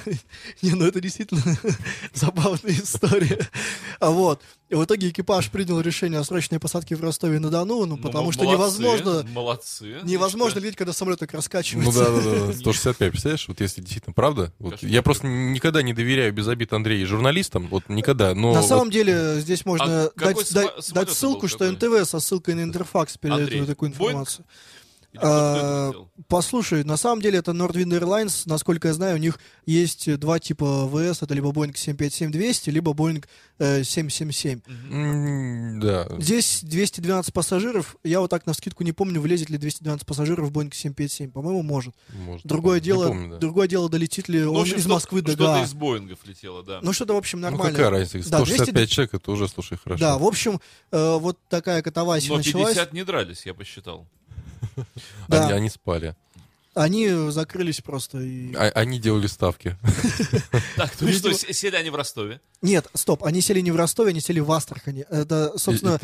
[0.61, 1.41] не, ну это действительно
[2.13, 3.47] забавная история.
[3.99, 4.41] А Вот.
[4.69, 8.31] И в итоге экипаж принял решение о срочной посадке в Ростове-на-Дону, ну, Ну, потому м-
[8.31, 9.95] что молодцы, невозможно, Молодцы.
[10.03, 11.99] невозможно лететь, когда самолет так Ну раскачивается.
[12.03, 14.53] да, да, да, 165, представляешь, вот если действительно правда.
[14.59, 18.53] Вот, я просто никогда не доверяю без обид Андрея журналистам, вот никогда, но...
[18.53, 21.99] На вот самом деле, здесь можно А дать, дать- дать ссылку, был, что какой?
[22.01, 24.45] НТВ со ссылкой на Интерфакс передает Андрей, такую информацию.
[25.17, 25.91] А?
[26.29, 30.87] Послушай, на самом деле это Nordwind Airlines, насколько я знаю, у них есть два типа
[30.87, 33.25] ВС, это либо Boeing 757-200, либо Boeing
[33.59, 34.61] э, 777.
[34.89, 36.07] М, Да.
[36.19, 40.51] Здесь 212 пассажиров, я вот так на скидку не помню, влезет ли 212 пассажиров в
[40.51, 41.93] Boeing 757, по-моему, может.
[42.13, 43.37] Может, Другое не дело, помню, да.
[43.37, 45.63] другое дело, долетит ли Ну, он общем, из Москвы до Что-то ГА.
[45.63, 46.79] из Боингов летело, да.
[46.81, 47.75] Ну что-то, в общем, Ну нормально.
[47.75, 48.29] какая разница?
[48.29, 49.99] Да, 165 200 человек, это уже, слушай, хорошо.
[49.99, 52.69] Да, в общем, э, вот такая катавасия Но началась.
[52.75, 54.07] 50 не дрались, я посчитал.
[55.27, 55.45] да.
[55.45, 56.15] они, они спали.
[56.73, 58.53] Они закрылись просто и...
[58.55, 59.77] А- они делали ставки.
[60.77, 62.39] Так, ну что, сели они в Ростове?
[62.61, 65.05] Нет, стоп, они сели не в Ростове, они сели в Астрахани.
[65.09, 65.99] Это, собственно,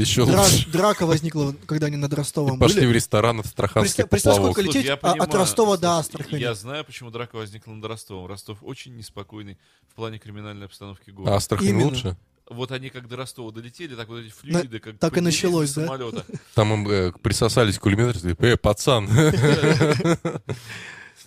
[0.71, 2.87] драка возникла, когда они над Ростовом Пошли были.
[2.87, 6.39] в ресторан Астраханский Представь- сколько лететь а- от Ростова до Астрахани.
[6.41, 8.27] Я знаю, почему драка возникла над Ростовом.
[8.27, 9.57] Ростов очень неспокойный
[9.89, 11.35] в плане криминальной обстановки А города.
[11.35, 11.85] Астрахань Именно.
[11.85, 12.17] лучше?
[12.49, 15.85] Вот они как до Ростова долетели, так вот эти флюиды, как так и началось, да?
[15.85, 16.25] самолета.
[16.55, 19.09] Там им э, присосались к кулиметру, сказали, э, пацан.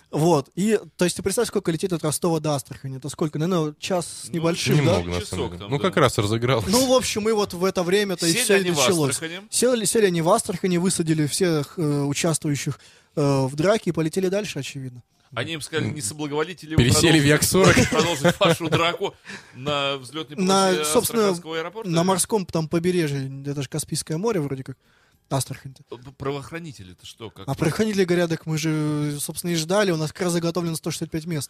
[0.09, 2.97] Вот, и, то есть ты представь, сколько летит от Ростова до Астрахани.
[2.97, 4.81] Это сколько, наверное, час с Ну, небольшим, да?
[4.81, 5.59] Немного, на Часок самом деле.
[5.59, 5.83] там, Ну, да.
[5.83, 6.63] как раз разыграл.
[6.67, 9.17] Ну, в общем, мы вот в это время-то и все они в началось.
[9.49, 12.77] Сели, сели они в Астрахани, высадили всех э, участвующих
[13.15, 15.01] э, в драке и полетели дальше, очевидно.
[15.33, 17.89] Они им сказали, не соблаговолите ли вы Пересели в продолжить- Як-40.
[17.91, 19.15] продолжить вашу драку
[19.55, 21.89] на взлетной На, собственно, Астраханского аэропорта?
[21.89, 24.77] На морском там побережье, это же Каспийское море вроде как.
[25.29, 25.83] Астрахань-то.
[25.83, 27.29] П- Правоохранители-то что?
[27.29, 27.47] Как?
[27.47, 31.25] А проходили говорят, так мы же, собственно, и ждали, у нас как раз заготовлено 165
[31.25, 31.49] мест.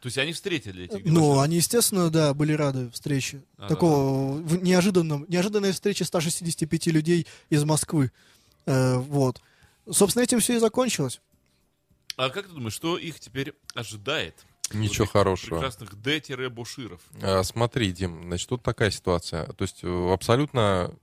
[0.00, 1.44] То есть они встретили этих Ну, граждан?
[1.44, 3.44] они, естественно, да, были рады встрече.
[3.56, 8.10] А, Такого неожиданном, неожиданной встречи 165 людей из Москвы.
[8.66, 9.40] Э, вот.
[9.88, 11.20] Собственно, этим все и закончилось.
[12.16, 14.34] А как ты думаешь, что их теперь ожидает?
[14.72, 15.56] Ничего Вот хорошего.
[15.56, 17.00] Прекрасных Д-буширов.
[17.20, 19.46] А, Смотри, Дим, значит, тут такая ситуация.
[19.46, 20.94] То есть э, абсолютно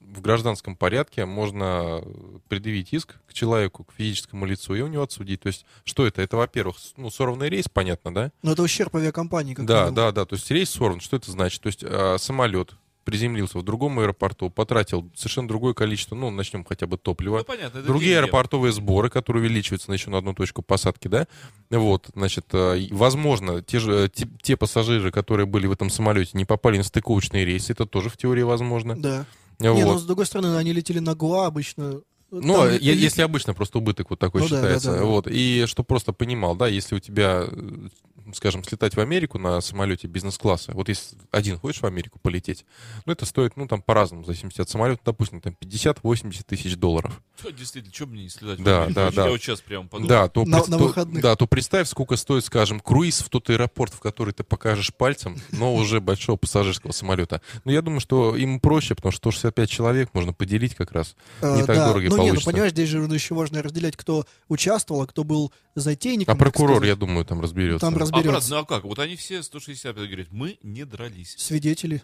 [0.00, 2.02] в гражданском порядке можно
[2.48, 5.40] предъявить иск к человеку, к физическому лицу, и у него отсудить.
[5.40, 6.22] То есть, что это?
[6.22, 8.32] Это, во-первых, ну, сорванный рейс, понятно, да?
[8.42, 9.54] Но это ущерб авиакомпании.
[9.54, 10.24] Как Да, да, да.
[10.24, 11.00] То есть рейс сорван.
[11.00, 11.60] Что это значит?
[11.60, 12.74] То есть а, самолет
[13.06, 17.38] приземлился в другом аэропорту, потратил совершенно другое количество, ну, начнем хотя бы топлива.
[17.38, 18.24] Ну, понятно, это Другие деньги.
[18.24, 21.26] аэропортовые сборы, которые увеличиваются на еще на одну точку посадки, да,
[21.70, 26.44] вот, значит, э, возможно, те же, те, те пассажиры, которые были в этом самолете, не
[26.44, 28.94] попали на стыковочные рейсы, это тоже в теории возможно.
[29.00, 29.24] Да.
[29.60, 29.74] Вот.
[29.76, 32.02] Не, ну, с другой стороны, они летели на Гуа обычно.
[32.32, 34.90] Ну, Там е- ли- если обычно просто убыток вот такой Ну да, считается.
[34.92, 35.04] да, да.
[35.04, 35.28] Вот.
[35.30, 37.88] И что просто понимал, да, если у тебя, э,
[38.34, 42.64] скажем, слетать в Америку на самолете бизнес-класса, вот если один хочешь в Америку полететь,
[43.04, 47.20] ну, это стоит, ну, там по-разному, в зависимости от самолета, допустим, там 50-80 тысяч долларов.
[47.42, 48.58] Чё, действительно, что мне не следать?
[48.58, 48.94] в Да, Америку?
[48.94, 49.28] да, Я да.
[49.30, 50.08] вот сейчас прям подумал.
[50.08, 51.22] Да, то, На- пред- на выходных.
[51.22, 55.36] да, то представь, сколько стоит, скажем, круиз в тот аэропорт, в который ты покажешь пальцем,
[55.52, 57.40] но уже большого пассажирского самолета.
[57.64, 61.14] Но я думаю, что им проще, потому что 165 человек можно поделить как раз.
[61.40, 61.86] Э, не так да.
[61.88, 62.50] дорого и ну, не, ну, получится.
[62.50, 66.34] понимаешь, здесь же еще важно разделять, кто участвовал, а кто был затейником.
[66.34, 67.80] А прокурор, я думаю, там разберется.
[67.86, 68.48] Там А, разберется.
[68.50, 68.84] брат, ну а как?
[68.84, 71.34] Вот они все 165 говорят, мы не дрались.
[71.38, 72.02] Свидетели,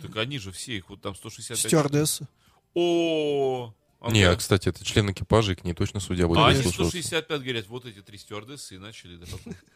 [0.00, 1.58] Так они же все, их вот там 165.
[1.58, 2.28] стюардессы.
[2.74, 4.12] О, ага.
[4.12, 6.98] Не, а, кстати, это член экипажа, и к ней точно судья будет А они прислушиваться.
[6.98, 9.18] 165 говорят, вот эти три стюардессы и начали.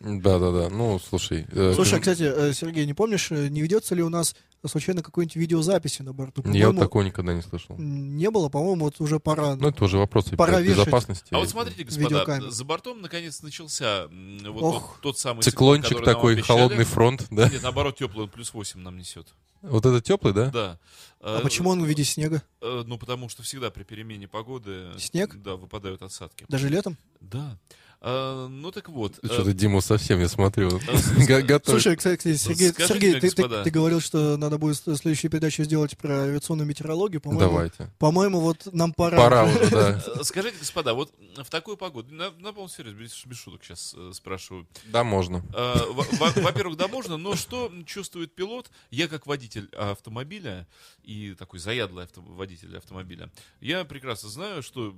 [0.01, 1.47] Да-да-да, ну, слушай.
[1.51, 4.35] э, Слушай, а, кстати, э, Сергей, не помнишь, э, не ведется ли у нас
[4.67, 6.43] случайно какой-нибудь видеозаписи на борту?
[6.51, 7.77] Я вот такого никогда не слышал.
[7.79, 9.57] Не было, по-моему, вот уже пора.
[9.57, 10.79] Ну, это уже вешать.
[10.79, 11.29] безопасности.
[11.33, 17.27] А вот смотрите, господа, за бортом наконец начался вот тот, самый Циклончик такой, холодный фронт,
[17.31, 17.49] да?
[17.49, 19.29] Нет, наоборот, теплый, он плюс 8 нам несет.
[19.63, 20.51] Вот это теплый, да?
[20.51, 20.79] Да.
[21.21, 22.43] А почему он в виде снега?
[22.61, 24.93] Ну, потому что всегда при перемене погоды...
[24.99, 25.35] Снег?
[25.37, 26.45] Да, выпадают осадки.
[26.49, 26.97] Даже летом?
[27.21, 27.59] Да.
[28.07, 29.19] Э, Ну, так вот.
[29.23, 30.69] э, Что-то Диму совсем, я смотрю.
[30.79, 31.61] э.
[31.65, 33.65] Слушай, кстати, Сергей, Скажите Сергей ты, ты- господа.
[33.65, 37.23] ты говорил, что надо будет следующую передачу сделать про авиационную метеорологию.
[37.23, 37.91] По-моему, Давайте.
[37.99, 39.17] по-моему, вот нам пора.
[39.17, 40.05] Пора уже, да.
[40.19, 43.97] э, Скажите, господа, вот в такую погоду, на, на полном серьезе, без, без шуток сейчас
[44.13, 44.69] спрашиваю.
[44.87, 45.39] Да, можно.
[45.55, 48.71] Э, во- во- Во-первых, да, можно, но что чувствует пилот?
[48.91, 50.67] Я как водитель автомобиля
[51.03, 54.95] и такой заядлый авто- водитель автомобиля, я прекрасно знаю, что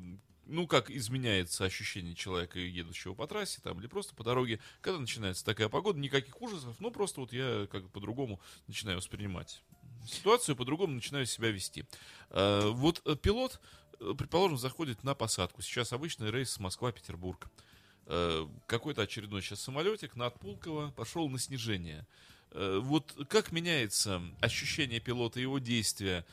[0.47, 5.45] ну, как изменяется ощущение человека, едущего по трассе там, или просто по дороге, когда начинается
[5.45, 9.63] такая погода, никаких ужасов, ну, просто вот я как по-другому начинаю воспринимать
[10.07, 11.85] ситуацию, по-другому начинаю себя вести.
[12.31, 13.61] Э, Вот э, пилот,
[14.01, 15.63] э, предположим, заходит на посадку.
[15.63, 17.49] Сейчас обычный рейс Москва-Петербург.
[18.07, 22.07] Э, Какой-то очередной сейчас самолетик над Пулково пошел на снижение.
[22.53, 26.25] Вот как меняется ощущение пилота, его действия?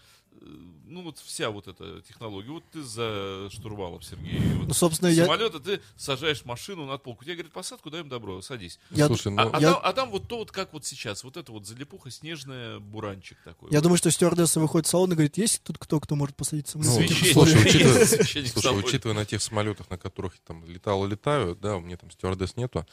[0.41, 0.45] Э,
[0.85, 4.39] ну вот вся вот эта технология, вот ты за штурвалом, Сергей.
[4.57, 7.23] Вот Ну, собственно, я, Самолета ты сажаешь машину над полку.
[7.23, 8.79] Тебе говорят, посадку даем добро, садись.
[8.91, 11.23] я, Слушай, А, ну, а я- там, а там вот то, вот как вот сейчас,
[11.23, 13.69] вот это вот залипуха, снежная, буранчик такой.
[13.71, 13.83] я Вот.
[13.83, 16.91] думаю, что стюардесса выходит в салон и говорит, есть тут кто, кто может посадить самолет?
[16.91, 17.33] Ну, Священник.
[17.33, 18.05] слушай, учитывая,
[18.53, 21.97] слушай, учитывая на тех самолетах, на которых я там летал и летаю, да, у меня
[21.97, 22.85] там стюардесс нету,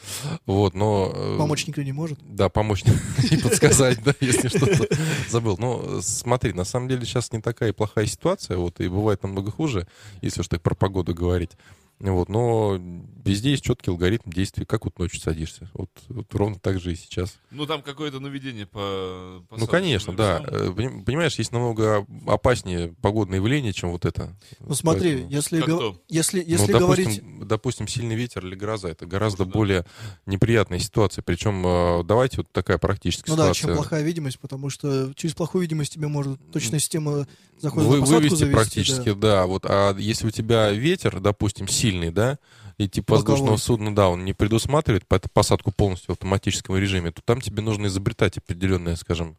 [0.47, 1.12] вот, но...
[1.14, 2.18] э, Помочь никто не может.
[2.22, 2.82] Да, помочь
[3.30, 4.88] и подсказать, да, если что-то
[5.28, 5.57] забыл.
[5.59, 9.50] Но смотри, на самом деле сейчас не такая и плохая ситуация, вот, и бывает намного
[9.50, 9.86] хуже,
[10.22, 11.52] если уж так про погоду говорить.
[12.01, 12.80] Вот, но
[13.26, 15.70] везде есть четкий алгоритм действий, как вот ночью садишься.
[15.74, 17.36] Вот, вот ровно так же и сейчас.
[17.51, 19.44] Ну там какое-то наведение по...
[19.51, 20.42] по Ну, конечно, да.
[20.46, 24.34] Э, поним- Понимаешь, есть намного опаснее погодное явление, чем вот это.
[24.61, 26.01] Ну смотри, Поэтому- если, го- то?
[26.09, 27.48] если, Ну, если допустим, говорить...
[27.48, 29.59] допустим, сильный ветер или гроза, это гораздо Может, да.
[29.59, 29.86] более
[30.24, 31.22] неприятная ситуация.
[31.22, 33.66] Причем, э, давайте вот такая практическая Ну да, ситуация.
[33.68, 37.26] чем плохая видимость, потому что через плохую видимость тебе может точная система
[37.59, 38.55] захода Вы- на посадку вывести завести.
[38.55, 39.44] практически, да.
[39.44, 42.38] Вот, а если у тебя ветер, допустим, сильный, да,
[42.78, 47.20] и типа воздушного судна, да, он не предусматривает по- посадку полностью в автоматическом режиме, то
[47.22, 49.36] там тебе нужно изобретать определенные, скажем,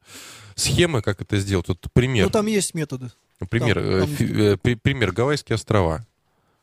[0.56, 1.68] схемы, как это сделать.
[1.68, 2.26] Вот пример.
[2.26, 3.12] Ну там есть методы.
[3.50, 6.06] Пример, Там- э, там- э, при- пример Гавайские острова.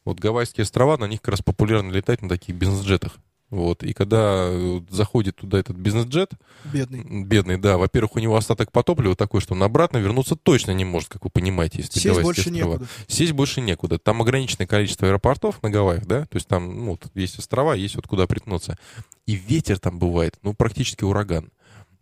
[0.04, 3.16] Вот Гавайские острова, на них как раз популярно летать на таких бизнес-джетах.
[3.50, 3.82] Вот.
[3.82, 6.32] И когда э, заходит туда этот бизнес-джет,
[6.64, 7.24] Бедный.
[7.24, 10.84] бедный, да, во-первых, у него остаток по топливу такой, что он обратно вернуться точно не
[10.84, 12.86] может, как вы понимаете, если Сесть больше некуда.
[13.06, 13.98] Сесть больше некуда.
[13.98, 17.96] Там ограниченное количество аэропортов на Гавайях, да, то есть там, ну, вот есть острова, есть
[17.96, 18.78] вот куда приткнуться.
[19.26, 21.50] И ветер там бывает, ну, практически ураган.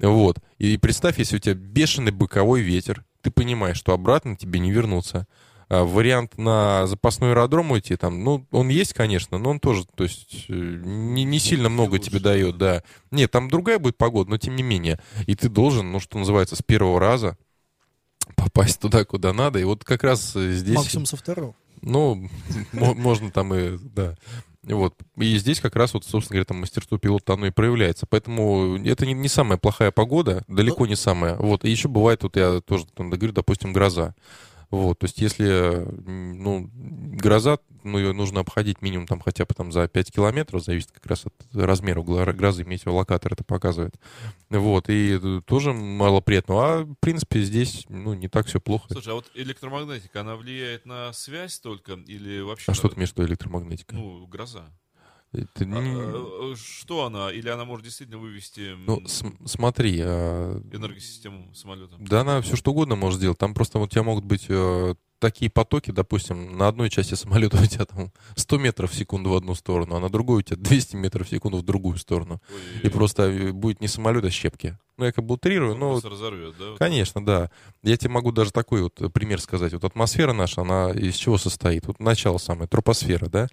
[0.01, 0.39] Вот.
[0.59, 5.27] И представь, если у тебя бешеный боковой ветер, ты понимаешь, что обратно тебе не вернуться.
[5.69, 10.05] А вариант на запасной аэродром уйти, там, ну, он есть, конечно, но он тоже, то
[10.05, 12.85] есть, э, не, не сильно много тебе дает, да.
[13.11, 15.01] Нет, там другая будет погода, но тем не менее.
[15.27, 17.37] И ты должен, ну, что называется, с первого раза
[18.37, 19.59] попасть туда, куда надо.
[19.59, 20.77] И вот как раз э, здесь...
[20.77, 21.55] Максимум со второго.
[21.83, 22.29] Ну,
[22.73, 24.15] мо- можно там и, да.
[24.63, 24.95] Вот.
[25.17, 28.07] И здесь как раз, вот, собственно говоря, там мастерство пилота оно и проявляется.
[28.09, 31.37] Поэтому это не, не самая плохая погода, далеко не самая.
[31.37, 31.65] Вот.
[31.65, 34.15] И еще бывает, вот я тоже там говорю, допустим, гроза.
[34.71, 39.71] Вот, то есть если, ну, гроза, ну, ее нужно обходить минимум там хотя бы там
[39.71, 43.95] за 5 километров, зависит как раз от размера грозы, метеолокатор это показывает.
[44.51, 46.81] Вот, и э, тоже мало приятного.
[46.81, 48.87] А, в принципе, здесь, ну, не так все плохо.
[48.91, 52.71] Слушай, а вот электромагнетика, она влияет на связь только или вообще...
[52.71, 53.95] А что ты имеешь в электромагнетика?
[53.95, 54.67] Ну, гроза.
[55.33, 57.31] Это А, не- а, что она?
[57.31, 61.95] Или она может действительно вывести Ну, см- смотри, а, энергосистему самолета?
[61.99, 63.39] да она все что угодно может сделать.
[63.39, 67.67] Там просто у тебя могут быть э, такие потоки, допустим, на одной части самолета у
[67.67, 70.97] тебя там 100 метров в секунду в одну сторону, а на другой у тебя 200
[70.97, 72.41] метров в секунду в другую сторону.
[72.83, 74.79] И Ой, просто э, будет не самолет, а щепки.
[74.97, 75.91] Ну, я как бы утрирую, но...
[75.91, 76.77] просто разорвет, да?
[76.79, 77.51] Конечно, да.
[77.83, 79.73] Я тебе могу даже такой вот э, пример сказать.
[79.75, 81.87] Вот атмосфера наша, она из чего состоит?
[81.87, 83.49] Вот начало самое, тропосфера, да?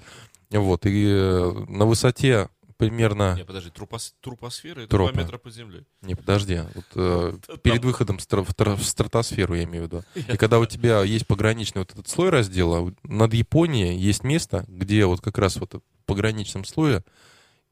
[0.60, 3.36] Вот, и э, на высоте примерно...
[3.36, 5.14] Не, подожди, трупос- трупосфера это Тропа.
[5.14, 5.86] 2 метра под землей.
[6.02, 6.62] Не, подожди.
[6.76, 10.04] Вот, э, перед выходом в стра- в тра- в стратосферу, я имею в виду.
[10.16, 15.06] И когда у тебя есть пограничный вот этот слой раздела, над Японией есть место, где
[15.06, 17.04] вот как раз вот в пограничном слое...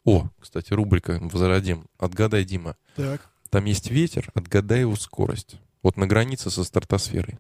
[0.04, 1.86] О, кстати, рубрика «Возродим».
[2.00, 2.76] Отгадай, Дима.
[2.96, 3.22] Так.
[3.52, 5.58] Там есть ветер, отгадай его скорость.
[5.84, 7.38] Вот на границе со стратосферой.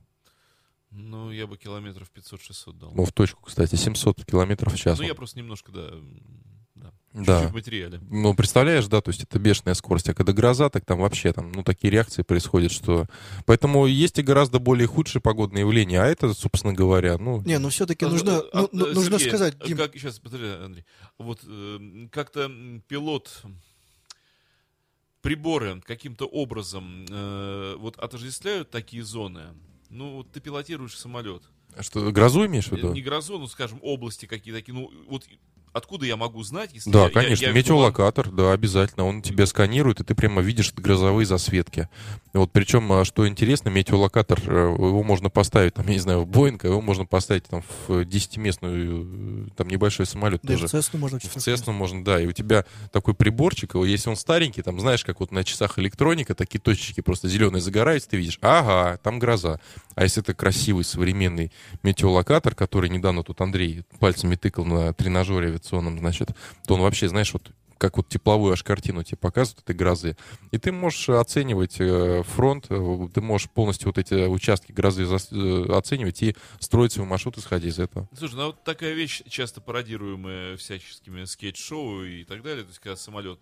[0.91, 2.91] Ну, я бы километров 500-600 дал.
[2.93, 4.99] Ну, в точку, кстати, 700 километров в час.
[4.99, 5.89] Ну, я просто немножко, да,
[6.75, 7.39] да, Да.
[7.39, 8.01] чуть-чуть материале.
[8.09, 10.09] Ну, представляешь, да, то есть это бешеная скорость.
[10.09, 13.05] А когда гроза, так там вообще там, ну, такие реакции происходят, что...
[13.45, 16.01] Поэтому есть и гораздо более худшие погодные явления.
[16.01, 17.41] А это, собственно говоря, ну...
[17.43, 19.93] Не, ну все-таки А, нужно, а, ну, а, ну, нужно Сергей, сказать, а Дим, Как,
[19.93, 20.85] сейчас, подожди, Андрей.
[21.17, 22.51] Вот э, как-то
[22.89, 23.43] пилот
[25.21, 29.53] приборы каким-то образом э, вот отождествляют такие зоны.
[29.91, 31.43] Ну, вот ты пилотируешь самолет.
[31.79, 32.93] Что, грозу имеешь в виду?
[32.93, 34.73] Не грозу, ну, скажем, области какие-то такие.
[34.73, 35.27] Ну, вот
[35.73, 39.05] откуда я могу знать, если Да, я- я- конечно, я веду метеолокатор, да, обязательно.
[39.05, 41.87] Он тебя сканирует, и ты прямо видишь грозовые засветки.
[42.33, 46.27] Вот причем, а, что интересно, метеолокатор, э, его можно поставить, там, я не знаю, в
[46.27, 50.67] Боинг, а его можно поставить там в 10-местную, э, там, небольшой самолет да тоже.
[50.67, 52.21] в Цесну можно В Цесну можно, да.
[52.21, 55.77] И у тебя такой приборчик, его, если он старенький, там, знаешь, как вот на часах
[55.79, 59.59] электроника, такие точечки просто зеленые загораются, ты видишь, ага, там гроза.
[60.01, 61.51] А если это красивый современный
[61.83, 66.29] метеолокатор, который недавно тут Андрей пальцами тыкал на тренажере авиационном, значит,
[66.65, 70.17] то он вообще, знаешь, вот как вот тепловую аж картину тебе показывают этой грозы.
[70.49, 75.65] И ты можешь оценивать э, фронт, э, ты можешь полностью вот эти участки грозы э,
[75.71, 78.09] оценивать и строить свой маршрут, исходя из этого.
[78.17, 82.63] Слушай, ну вот такая вещь, часто пародируемая всяческими скетч-шоу и так далее.
[82.63, 83.39] То есть, когда самолет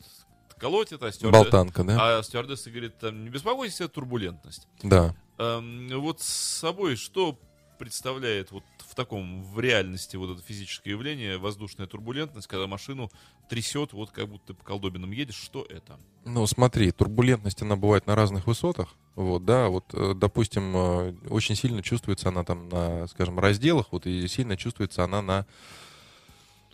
[0.60, 2.20] колотит, а стюардесса, Болтанка, да?
[2.20, 4.68] а стюардесса говорит, там, не беспокойтесь, это турбулентность.
[4.84, 5.16] Да.
[5.40, 7.40] Эм, вот с собой что
[7.78, 13.10] представляет вот в таком, в реальности вот это физическое явление, воздушная турбулентность, когда машину
[13.50, 15.98] трясет, вот как будто по колдобинам едешь, что это?
[16.26, 18.90] Ну, смотри, турбулентность, она бывает на разных высотах.
[19.16, 24.06] Вот, да, вот, э, допустим, э, очень сильно чувствуется она там на, скажем, разделах, вот,
[24.06, 25.46] и сильно чувствуется она на,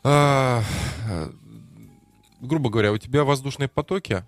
[0.04, 0.64] а,
[2.42, 4.26] грубо говоря, у тебя воздушные потоки,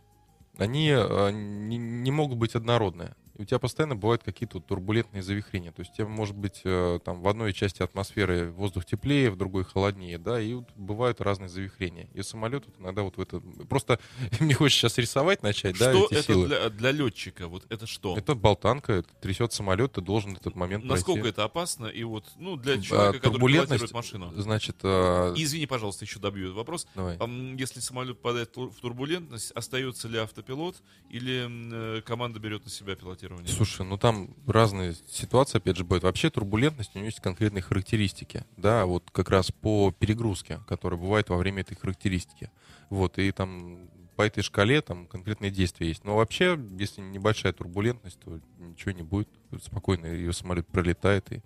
[0.58, 3.16] они э, не, не могут быть однородные.
[3.38, 5.72] И у тебя постоянно бывают какие-то турбулентные завихрения.
[5.72, 9.36] То есть у тебя может быть э, там в одной части атмосферы воздух теплее, в
[9.36, 12.10] другой холоднее, да, и вот бывают разные завихрения.
[12.14, 13.40] И самолет вот иногда вот в это...
[13.70, 14.00] Просто
[14.40, 16.48] мне хочется сейчас рисовать начать, да, что эти это силы.
[16.48, 17.48] для, для летчика?
[17.48, 18.18] Вот это что?
[18.18, 21.30] Это болтанка, это трясет самолет, ты должен этот момент Насколько пройти.
[21.30, 21.86] это опасно?
[21.86, 24.32] И вот, ну, для А, человека, который турбулентность, пилотирует машину.
[24.36, 26.88] Значит, э, Извини, пожалуйста, еще добью этот вопрос.
[26.96, 27.18] давай.
[27.58, 30.78] Если самолет попадает в турбулентность, остается ли автопилот
[31.10, 33.27] или э, команда берет на себя пилотирование?
[33.48, 36.04] Слушай, ну там разные ситуации, опять же, бывают.
[36.04, 41.30] Вообще турбулентность, у нее есть конкретные характеристики, да, вот как раз по перегрузке, которая бывает
[41.30, 42.52] во время этой характеристики.
[42.90, 46.04] Вот, и там по этой шкале там конкретные действия есть.
[46.04, 49.30] Но вообще, если небольшая турбулентность, то ничего не будет.
[49.62, 51.42] Спокойно ее самолет пролетает, и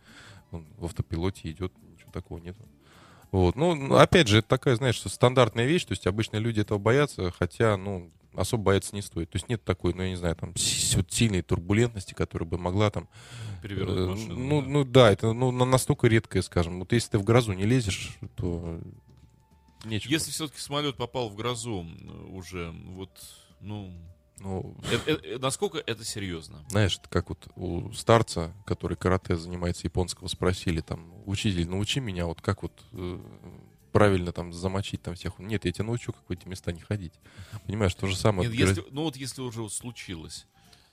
[0.52, 2.56] он в автопилоте идет, ничего такого нет.
[3.32, 3.56] Вот.
[3.56, 7.78] Ну, опять же, это такая, знаешь, стандартная вещь, то есть обычно люди этого боятся, хотя,
[7.78, 9.30] ну, особо бояться не стоит.
[9.30, 10.50] То есть нет такой, ну, я не знаю, там,
[10.96, 13.08] вот сильной турбулентности, которая бы могла там...
[13.62, 14.68] Перевернуть э, машину, ну, да.
[14.68, 16.80] ну, да, это ну, на- настолько редкое, скажем.
[16.80, 18.80] Вот если ты в грозу не лезешь, то
[19.86, 20.12] нечего.
[20.12, 23.12] Если все-таки самолет попал в грозу м, уже, вот,
[23.60, 23.94] ну,
[24.40, 26.64] Ну, э- э- э, насколько это серьезно?
[26.70, 32.26] знаешь, это как вот у старца, который карате занимается японского, спросили там, учитель, научи меня,
[32.26, 33.20] вот как вот э,
[33.92, 35.39] правильно там замочить там всех.
[35.39, 37.14] Нет, я тебя научу, как в эти места не ходить.
[37.66, 38.50] Понимаешь, то же самое.
[38.50, 40.48] Нет, если, ну вот если уже вот случилось,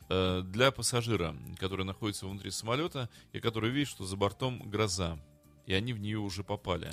[0.08, 5.18] э, для пассажира, который находится внутри самолета, и который видит, что за бортом гроза,
[5.66, 6.90] и они в нее уже попали.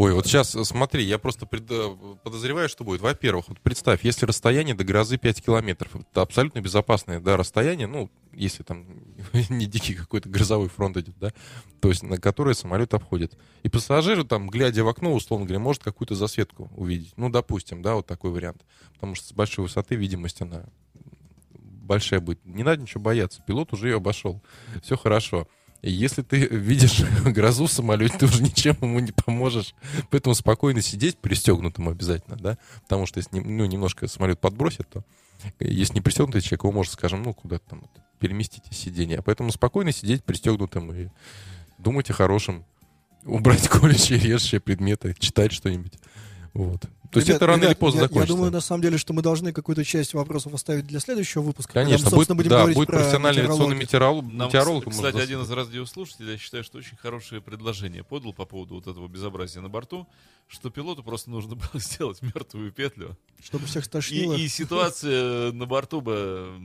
[0.00, 1.94] Ой, вот сейчас смотри, я просто пред- э,
[2.24, 3.02] подозреваю, что будет.
[3.02, 8.10] Во-первых, вот представь, если расстояние до грозы 5 километров, это абсолютно безопасное да, расстояние, ну,
[8.32, 8.86] если там
[9.50, 11.34] не дикий какой-то грозовой фронт идет, да,
[11.80, 13.36] то есть на которое самолет обходит.
[13.62, 17.12] И пассажир там, глядя в окно, условно говоря, может какую-то засветку увидеть.
[17.18, 18.64] Ну, допустим, да, вот такой вариант.
[18.94, 20.64] Потому что с большой высоты видимость, она
[21.58, 22.42] большая будет.
[22.46, 23.42] Не надо ничего бояться.
[23.46, 24.42] Пилот уже ее обошел.
[24.82, 25.46] Все хорошо.
[25.82, 29.74] Если ты видишь грозу в самолете, ты уже ничем ему не поможешь.
[30.10, 32.58] Поэтому спокойно сидеть пристегнутым обязательно, да.
[32.82, 35.04] Потому что если ну, немножко самолет подбросит, то
[35.58, 39.22] если не пристегнутый человек, его может, скажем, ну, куда-то там вот, переместить из сидения.
[39.22, 41.08] Поэтому спокойно сидеть пристегнутым и
[41.78, 42.64] думать о хорошем.
[43.24, 45.94] Убрать колющие, режущие предметы, читать что-нибудь.
[46.52, 46.84] Вот.
[47.10, 48.32] То есть Ребят, это рано ребят, или поздно я, закончится.
[48.32, 51.72] Я думаю, на самом деле, что мы должны какую-то часть вопросов оставить для следующего выпуска.
[51.72, 54.24] когда Конечно, мы, будет, будем да, говорить будет про профессиональный авиационный метеоролог.
[54.32, 58.76] Нам, метеоролог кстати, один из радиослушателей, я считаю, что очень хорошее предложение подал по поводу
[58.76, 60.06] вот этого безобразия на борту,
[60.46, 63.16] что пилоту просто нужно было сделать мертвую петлю.
[63.42, 64.34] Чтобы всех И, стошнило.
[64.34, 66.60] и ситуация на борту бы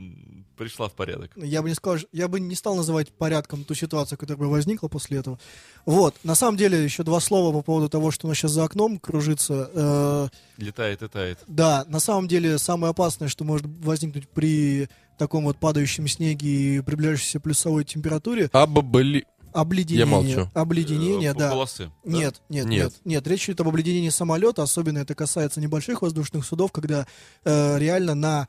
[0.56, 1.32] пришла в порядок.
[1.36, 4.48] Я бы не сказал, что- я бы не стал называть порядком ту ситуацию, которая бы
[4.48, 5.38] возникла после этого.
[5.86, 8.64] Вот, на самом деле, еще два слова по поводу того, что у нас сейчас за
[8.64, 10.30] окном кружится.
[10.58, 11.38] Э, Летает и тает.
[11.46, 16.80] да, на самом деле, самое опасное, что может возникнуть при таком вот падающем снеге и
[16.80, 19.26] приближающейся плюсовой температуре, Абабали.
[19.52, 19.98] обледенение.
[19.98, 20.50] Я молчу.
[20.54, 21.50] Э, Обледенение, да.
[21.50, 21.90] Полосы.
[22.04, 22.10] да?
[22.10, 22.82] Нет, нет, Нет.
[22.84, 23.26] нет, нет.
[23.26, 27.06] Речь идет об обледенении самолета, особенно это касается небольших воздушных судов, когда
[27.44, 28.48] э, реально на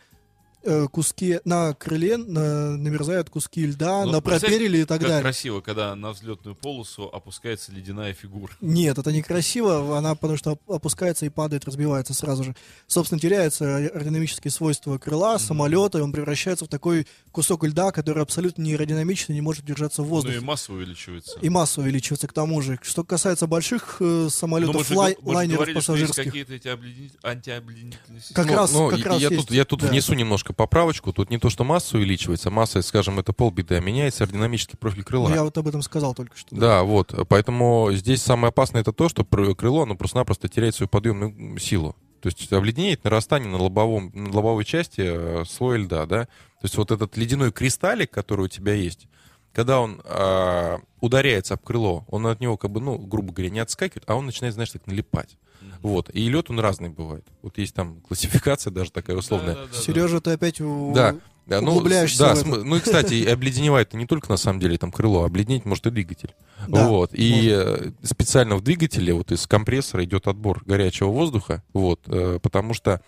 [0.67, 5.21] э, куске, на крыле на- намерзают куски льда, Ну, на проперили и так как далее.
[5.23, 8.51] красиво, когда на взлетную полосу опускается ледяная фигура.
[8.61, 12.55] Нет, это некрасиво, она потому что оп- опускается и падает, разбивается сразу же.
[12.87, 18.61] Собственно, теряются аэродинамические свойства крыла, самолета, и он превращается в такой кусок льда, который абсолютно
[18.63, 20.37] не аэродинамичный, не может держаться в Ну воздухе.
[20.37, 21.39] и масса увеличивается.
[21.41, 22.77] И масса увеличивается к тому же.
[22.81, 26.67] Что касается больших э, самолетов, же, лай- же лайнеров говорили, что есть пассажирских, какие-то эти
[26.67, 28.55] обледени- антиобледенительные Как системы.
[28.55, 29.87] раз- Ну, как я, раз я есть, тут, я тут да.
[29.87, 31.13] внесу немножко поправочку.
[31.13, 35.29] Тут не то, что масса увеличивается, масса, скажем, это полбеды, а меняется аэродинамический профиль крыла.
[35.29, 36.53] Ну, я вот об этом сказал только что.
[36.53, 37.13] Да, вот.
[37.29, 41.95] Поэтому здесь самое опасное это то, что крыло, оно просто-напросто теряет свою подъемную силу.
[42.19, 46.25] То есть обледенеет нарастание на, лобовом, на лобовой части э, слоя льда, да.
[46.25, 49.07] То есть вот этот ледяной кристаллик, который у тебя есть,
[49.57, 53.57] когда он а, ударяется об крыло, он от него как бы, ну, грубо говоря, не
[53.57, 55.35] отскакивает, а он начинает, знаешь, так налипать.
[55.81, 56.11] Вот.
[56.13, 57.25] И лед он разный бывает.
[57.41, 59.55] Вот есть там классификация даже такая условная.
[59.55, 59.81] Да-да-да-да.
[59.81, 60.93] Сережа, ты опять у...
[60.93, 61.15] Да.
[61.47, 64.77] Да, ну, углубляешься да, в см- ну и, кстати, обледеневает не только на самом деле
[64.77, 66.35] там крыло, а обледенеть может и двигатель.
[66.67, 67.11] Да, вот.
[67.13, 72.75] И э, специально в двигателе вот из компрессора идет отбор горячего воздуха, вот, э, потому
[72.75, 73.01] что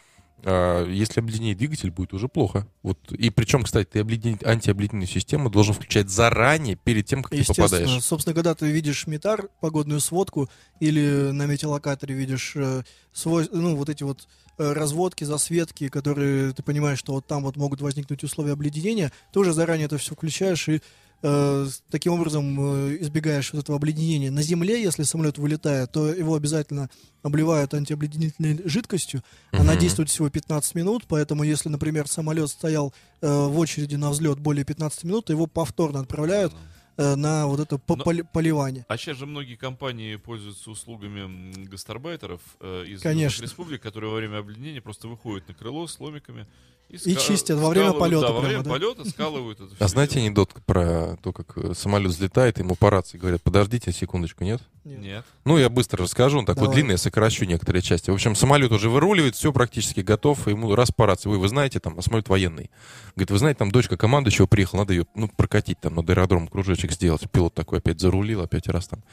[0.43, 2.67] если обледенеет двигатель, будет уже плохо.
[2.83, 2.97] Вот.
[3.11, 4.37] И причем, кстати, ты обледен...
[4.43, 8.03] антиобледенительную систему должен включать заранее, перед тем, как ты попадаешь.
[8.03, 13.89] собственно, когда ты видишь метар, погодную сводку, или на метеолокаторе видишь э, свой, ну, вот
[13.89, 14.27] эти вот
[14.57, 19.39] э, разводки, засветки, которые ты понимаешь, что вот там вот могут возникнуть условия обледенения, ты
[19.39, 20.81] уже заранее это все включаешь и
[21.21, 24.31] э, таким образом э, избегаешь вот этого обледенения.
[24.31, 26.89] На земле, если самолет вылетает, то его обязательно
[27.23, 29.23] обливают антиобледенительной жидкостью.
[29.51, 29.81] Она Мгм.
[29.81, 34.63] действует всего 15 минут, поэтому если, например, самолет стоял э, в очереди на взлет более
[34.65, 36.53] 15 минут, то его повторно отправляют
[36.97, 38.85] э, на вот это Но- поли- поливание.
[38.89, 43.41] А сейчас же многие компании пользуются услугами гастарбайтеров э, из Конечно.
[43.43, 46.45] республик, которые во время обледенения просто выходят на крыло с ломиками
[46.89, 48.69] И ска- чистят во время скалывают, полета Да, во прямо, время да?
[48.71, 50.25] полета скалывают это А знаете дело.
[50.25, 54.59] анекдот про то, как э, самолет взлетает, ему по рации говорят, подождите секундочку, нет?
[54.83, 54.99] Нет.
[54.99, 55.25] Нет.
[55.45, 56.75] Ну, я быстро расскажу, он такой Давай.
[56.75, 58.09] длинный, я сокращу некоторые части.
[58.09, 61.47] В общем, самолет уже выруливает, все практически готов, и ему раз по рации, вы, вы
[61.47, 62.71] знаете, там, а самолет военный.
[63.15, 66.91] Говорит, вы знаете, там дочка командующего приехала, надо ее, ну, прокатить там, над аэродром кружочек
[66.91, 67.29] сделать.
[67.29, 69.03] Пилот такой опять зарулил, опять раз там.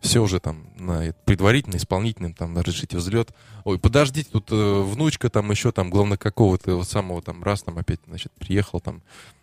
[0.00, 3.30] Все уже там на предварительно, исполнительном, там, разрешите взлет.
[3.64, 7.78] Ой, подождите, тут э, внучка там еще там, главное, какого-то вот самого там раз там
[7.78, 9.02] опять, значит, приехал там,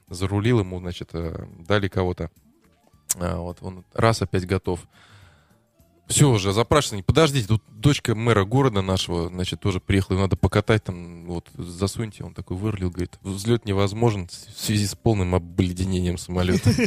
[0.09, 2.29] зарулил ему, значит, э, дали кого-то.
[3.15, 4.79] А, вот он раз опять готов.
[6.07, 7.03] Все уже запрашивание.
[7.03, 12.23] Подождите, тут дочка мэра города нашего, значит, тоже приехала, надо покатать там, вот, засуньте.
[12.23, 16.71] Он такой вырлил, говорит, взлет невозможен в связи с полным обледенением самолета.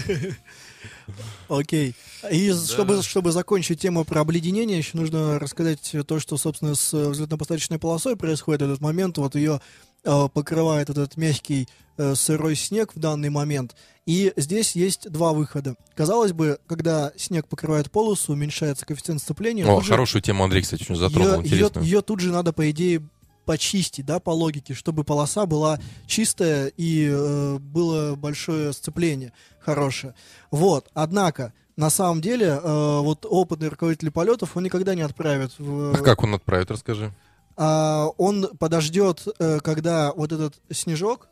[1.49, 1.95] Окей.
[2.31, 7.09] И чтобы, чтобы закончить тему про обледенение, еще нужно рассказать то, что, собственно, с э,
[7.09, 9.19] взлетно-посадочной полосой происходит в этот момент.
[9.19, 9.61] Вот ее
[10.05, 13.77] э, покрывает этот мягкий э, сырой снег в данный момент.
[14.07, 15.77] И здесь есть два выхода.
[15.95, 19.65] Казалось бы, когда снег покрывает полосу, уменьшается коэффициент сцепления.
[19.65, 21.85] О, тут же хорошую тему Андрей, кстати, очень затронул, ее, интересную.
[21.85, 23.03] ее тут же надо, по идее,
[23.47, 30.15] почистить, да, по логике, чтобы полоса была чистая и э, было большое сцепление хорошее.
[30.51, 35.95] Вот, однако, на самом деле, э, вот опытный руководитель полетов, он никогда не отправит в...
[35.95, 37.13] А как он отправит, расскажи.
[37.57, 41.29] А, он подождет, э, когда вот этот снежок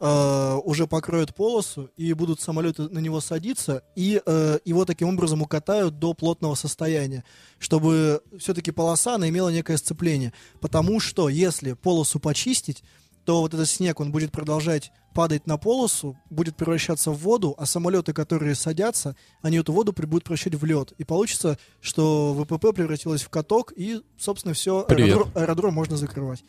[0.00, 5.42] э, уже покроет полосу, и будут самолеты на него садиться, и э, его таким образом
[5.42, 7.24] укатают до плотного состояния,
[7.58, 10.32] чтобы все-таки полоса, она имела некое сцепление.
[10.60, 12.82] Потому что если полосу почистить,
[13.24, 17.66] то вот этот снег, он будет продолжать падать на полосу, будет превращаться в воду, а
[17.66, 20.92] самолеты, которые садятся, они эту воду будут превращать в лед.
[20.98, 25.14] И получится, что ВПП превратилось в каток, и, собственно, все, Привет.
[25.14, 26.44] аэродром, аэродром можно закрывать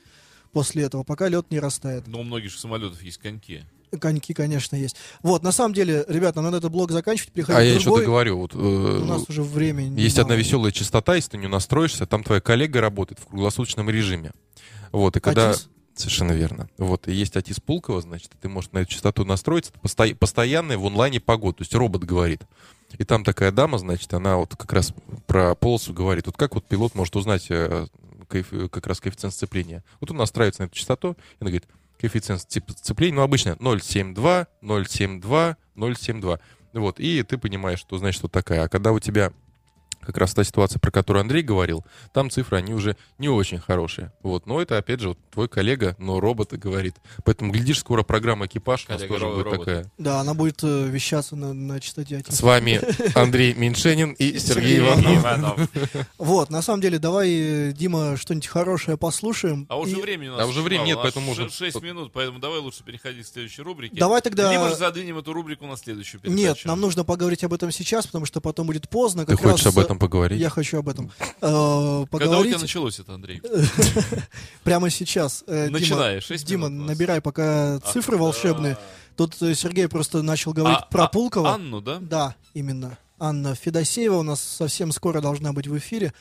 [0.56, 2.08] после этого, пока лед не растает.
[2.08, 3.66] Но у многих же самолетов есть коньки.
[4.00, 4.96] Коньки, конечно, есть.
[5.22, 7.94] Вот, на самом деле, ребята, нам надо этот блок заканчивать, переходить А в я еще
[7.94, 8.38] договорю.
[8.38, 12.24] Вот, э, У нас уже времени Есть одна веселая частота, если ты не настроишься, там
[12.24, 14.32] твоя коллега работает в круглосуточном режиме.
[14.94, 15.52] Вот, и когда...
[15.52, 15.68] Атис?
[15.94, 16.70] Совершенно верно.
[16.78, 20.78] Вот, и есть Атис Пулкова, значит, ты можешь на эту частоту настроиться, это посто- постоянная
[20.78, 22.44] в онлайне погода, то есть робот говорит.
[22.98, 24.94] И там такая дама, значит, она вот как раз
[25.28, 27.88] про полосу говорит, вот как вот пилот может узнать э,
[28.26, 29.84] коэф- как раз коэффициент сцепления.
[30.00, 31.68] Вот он настраивается на эту частоту, и она говорит,
[32.00, 36.40] коэффициент сцеп- сцепления, ну, обычно 0,72, 0,72, 0,72.
[36.74, 38.64] Вот, и ты понимаешь, что значит вот такая.
[38.64, 39.32] А когда у тебя
[40.06, 41.84] как раз та ситуация, про которую Андрей говорил,
[42.14, 44.12] там цифры, они уже не очень хорошие.
[44.24, 46.96] Вот, но это, опять же, вот твой коллега, но робот и говорит.
[47.24, 49.60] Поэтому, глядишь, скоро программа «Экипаж» у нас Коллега тоже ро- будет робот.
[49.66, 49.92] такая.
[49.98, 52.24] Да, она будет э, вещаться на, на частоте.
[52.28, 52.80] С вами
[53.18, 55.60] Андрей Меньшенин и Сергей Иванов.
[56.18, 57.30] Вот, на самом деле, давай,
[57.70, 59.66] э, Дима, что-нибудь хорошее послушаем.
[59.70, 62.60] А уже времени у нас А уже времени нет, поэтому уже- 6 минут, поэтому давай
[62.60, 63.96] лучше переходить к следующей рубрике.
[63.98, 64.52] Давай тогда...
[64.52, 66.42] Либо же задвинем эту рубрику на следующую передачу.
[66.42, 69.26] Нет, нам нужно поговорить об этом сейчас, потому что потом будет поздно.
[69.26, 70.40] Ты хочешь об этом поговорить?
[70.40, 71.12] Я хочу об этом.
[71.20, 73.42] Э, Когда у Поговорить тебя началось это, Андрей?
[74.64, 75.44] прямо сейчас.
[75.48, 78.78] Э, Дима, шесть Дима, набирай пока цифры волшебные.
[79.16, 81.54] Тут э, Сергей просто начал говорить А, про а, Пулкова.
[81.54, 82.00] Анну, да?
[82.02, 82.98] Да, именно.
[83.18, 86.14] Анна Федосеева у нас совсем скоро должна быть в эфире.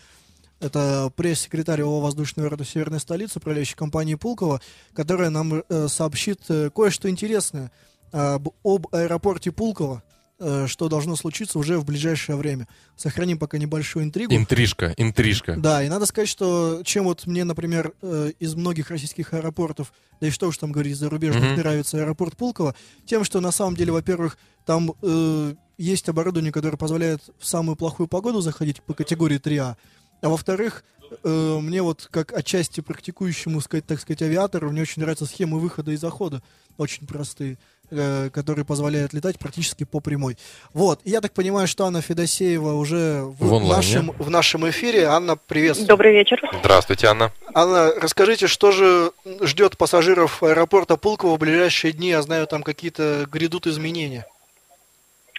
[0.61, 4.61] Это пресс-секретарь ООО «Воздушный аэропорт Северной столицы», управляющей компании Пулкова,
[4.95, 7.73] которая нам э, сообщит э, кое-что интересное
[8.13, 10.05] об, об аэропорте Пулково,
[10.39, 12.67] что должно случиться уже в ближайшее время.
[12.97, 14.35] Сохраним пока небольшую интригу.
[14.35, 15.57] Интрижка, интрижка.
[15.57, 20.27] Да, и надо сказать, что чем вот мне, например, э, из многих российских аэропортов, да
[20.27, 21.57] и что уж там говорить, зарубежных, Мгм.
[21.61, 22.75] нравится аэропорт Пулково,
[23.07, 28.09] тем, что на самом деле, во-первых, там э, есть оборудование, которое позволяет в самую плохую
[28.09, 29.77] погоду заходить по категории 3А,
[30.21, 30.85] а во-вторых,
[31.23, 35.93] э, мне вот как отчасти практикующему, сказать, так сказать, авиатору, мне очень нравятся схемы выхода
[35.93, 36.43] и захода,
[36.77, 37.59] очень простые,
[37.91, 40.37] э, которые позволяют летать практически по прямой.
[40.73, 43.77] Вот, я так понимаю, что Анна Федосеева уже в, В онлайне.
[43.77, 45.05] нашем, в нашем эфире.
[45.05, 45.89] Анна, приветствую.
[45.89, 46.41] Добрый вечер.
[46.61, 47.33] Здравствуйте, Анна.
[47.55, 49.13] Анна, расскажите, что же
[49.43, 52.09] ждет пассажиров аэропорта Пулково в ближайшие дни?
[52.09, 54.27] Я знаю, там какие-то грядут изменения.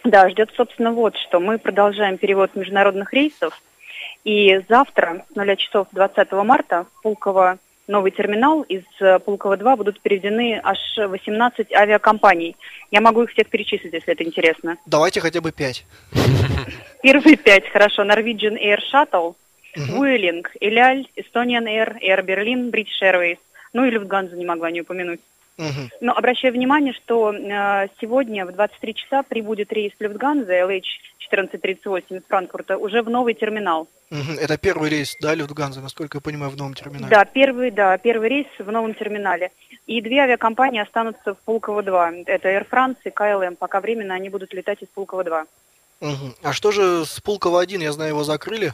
[0.03, 1.39] Да, ждет, собственно, вот что.
[1.39, 3.59] Мы продолжаем перевод международных рейсов.
[4.23, 9.99] И завтра, с 0 часов 20 марта, в Пулково новый терминал из э, Пулково-2 будут
[10.01, 12.55] переведены аж 18 авиакомпаний.
[12.91, 14.77] Я могу их всех перечислить, если это интересно.
[14.85, 15.85] Давайте хотя бы пять.
[17.01, 18.03] Первые пять, хорошо.
[18.03, 19.35] Norwegian Air Shuttle,
[19.75, 23.37] Vueling, Эляль, Estonian Air, Air Berlin, British Airways.
[23.73, 25.19] Ну и Люфтганзу не могла не упомянуть.
[26.01, 32.77] Но обращаю внимание, что э, сегодня в 23 часа прибудет рейс Люфтганза LH1438 из Франкфурта
[32.77, 33.87] уже в новый терминал.
[34.39, 37.09] Это первый рейс, да, Люфтганза, насколько я понимаю, в новом терминале?
[37.09, 39.51] Да, первый, да, первый рейс в новом терминале.
[39.87, 42.23] И две авиакомпании останутся в Пулково-2.
[42.27, 43.55] Это Air France и KLM.
[43.55, 45.45] Пока временно они будут летать из Пулково-2.
[46.01, 46.35] Мгм.
[46.43, 48.73] А что же с Пулково-1, я знаю, его закрыли?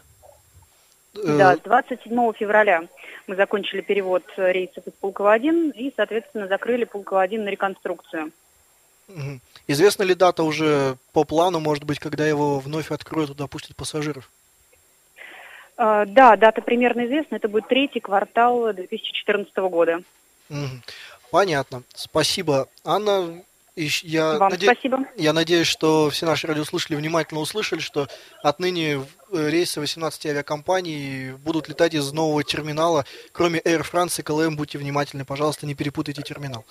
[1.16, 2.84] Э, Да, с 27 февраля
[3.28, 8.32] мы закончили перевод рейсов из Пулково-1 и, соответственно, закрыли Пулково-1 на реконструкцию.
[9.68, 14.30] Известна ли дата уже по плану, может быть, когда его вновь откроют и допустят пассажиров?
[15.78, 17.36] Э, Да, дата примерно известна.
[17.36, 20.02] Это будет третий квартал 2014 года.
[21.32, 21.84] Понятно.
[21.94, 23.42] Спасибо, Анна.
[23.76, 24.98] И я, Вам наде- спасибо.
[25.16, 28.08] я надеюсь, что все наши радиослушатели внимательно услышали, что
[28.44, 29.02] отныне
[29.32, 33.06] э, рейсы 18 авиакомпаний будут летать из нового терминала.
[33.32, 36.66] Кроме Air France и KLM, будьте внимательны, пожалуйста, не перепутайте терминал.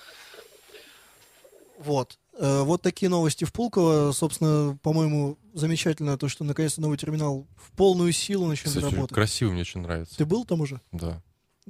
[1.78, 2.18] Вот.
[2.38, 4.12] Э, Вот такие новости в Пулково.
[4.12, 9.14] Собственно, по-моему, замечательно то, что наконец-то новый терминал в полную силу начнет Кстати, работать.
[9.14, 10.16] красиво, мне очень нравится.
[10.18, 10.80] Ты был там уже?
[10.92, 11.22] Да.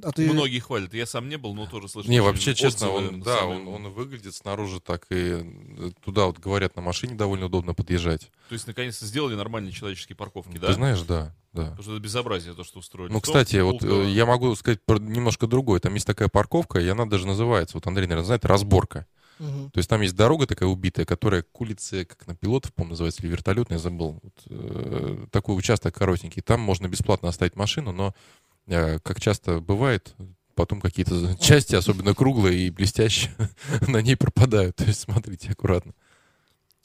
[0.03, 0.31] А ты...
[0.31, 0.93] Многие хвалят.
[0.93, 2.09] Я сам не был, но тоже слышал.
[2.09, 6.75] Не, вообще, честно, он, да, он, он выглядит снаружи так и э, туда вот говорят
[6.75, 8.31] на машине довольно удобно подъезжать.
[8.49, 10.67] То есть, наконец-то сделали нормальные человеческие парковки, да?
[10.67, 11.63] Ты знаешь, да, да.
[11.63, 13.11] Потому что это безобразие, то, что устроили.
[13.11, 15.79] Ну, Что кстати, вот э, я могу сказать про немножко другое.
[15.79, 19.07] Там есть такая парковка, и она даже называется, вот Андрей, наверное, знает, разборка.
[19.41, 19.71] Мгм.
[19.71, 23.23] То есть там есть дорога такая убитая, которая к улице, как на пилотов, по-моему, называется,
[23.23, 24.19] или вертолетная, я забыл.
[24.21, 26.43] Вот, э, такой участок коротенький.
[26.43, 28.13] Там можно бесплатно оставить машину, но,
[28.67, 30.15] как часто бывает,
[30.55, 33.31] потом какие-то части, особенно круглые и блестящие,
[33.87, 34.75] на ней пропадают.
[34.77, 35.93] То есть смотрите аккуратно.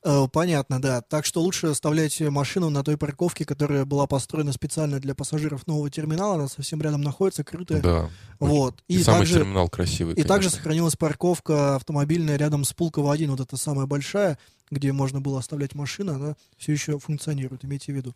[0.05, 1.01] Э, Понятно, да.
[1.03, 5.91] Так что лучше оставлять машину на той парковке, которая была построена специально для пассажиров нового
[5.91, 6.35] терминала.
[6.37, 7.83] Она совсем рядом находится, крытая.
[7.83, 8.11] Да.
[8.39, 8.83] Вот.
[8.87, 10.15] И, И, самый также, терминал красивый.
[10.15, 10.51] и также конечно.
[10.59, 13.27] сохранилась парковка автомобильная рядом с Пулково-1.
[13.31, 14.39] Вот эта самая большая,
[14.71, 18.15] где можно было оставлять машину, она все еще функционирует, имейте в виду.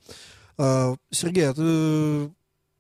[0.59, 2.31] А, Сергей, а ты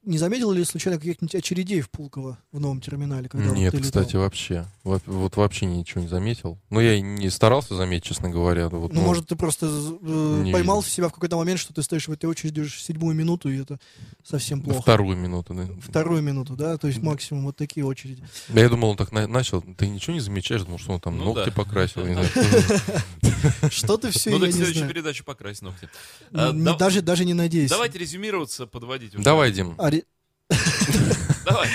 [0.02, 3.28] не заметил ли случайно каких-нибудь очередей в Пулково в новом терминале?
[3.28, 3.86] Когда вот Нет, летал?
[3.86, 4.66] кстати, вообще.
[4.82, 6.58] Во- Вот вообще ничего не заметил.
[6.70, 8.68] Ну, я и не старался заметить, честно говоря.
[8.70, 10.90] Вот, Ну, может, ты просто э, не поймал видел.
[10.90, 13.78] себя в какой-то момент, что ты стоишь в этой очереди уже седьмую минуту, и это
[14.24, 14.80] совсем плохо.
[14.80, 15.66] вторую минуту, да.
[15.82, 18.24] Вторую минуту, да, то есть максимум вот такие очереди.
[18.48, 19.60] Да Я думал, он так на- начал.
[19.62, 20.62] Ты ничего не замечаешь?
[20.62, 21.52] Думал, что он там Ну ногти да.
[21.52, 22.06] покрасил.
[22.06, 22.28] не знаю,
[23.70, 24.92] что ты все, Ну, я так не следующую знаю.
[24.92, 25.88] передачу покрась ногти.
[26.32, 27.74] А, даже, даже не надейся.
[27.74, 29.12] Давайте резюмироваться, подводить.
[29.16, 29.74] Давай, Дим.
[31.44, 31.68] Давай.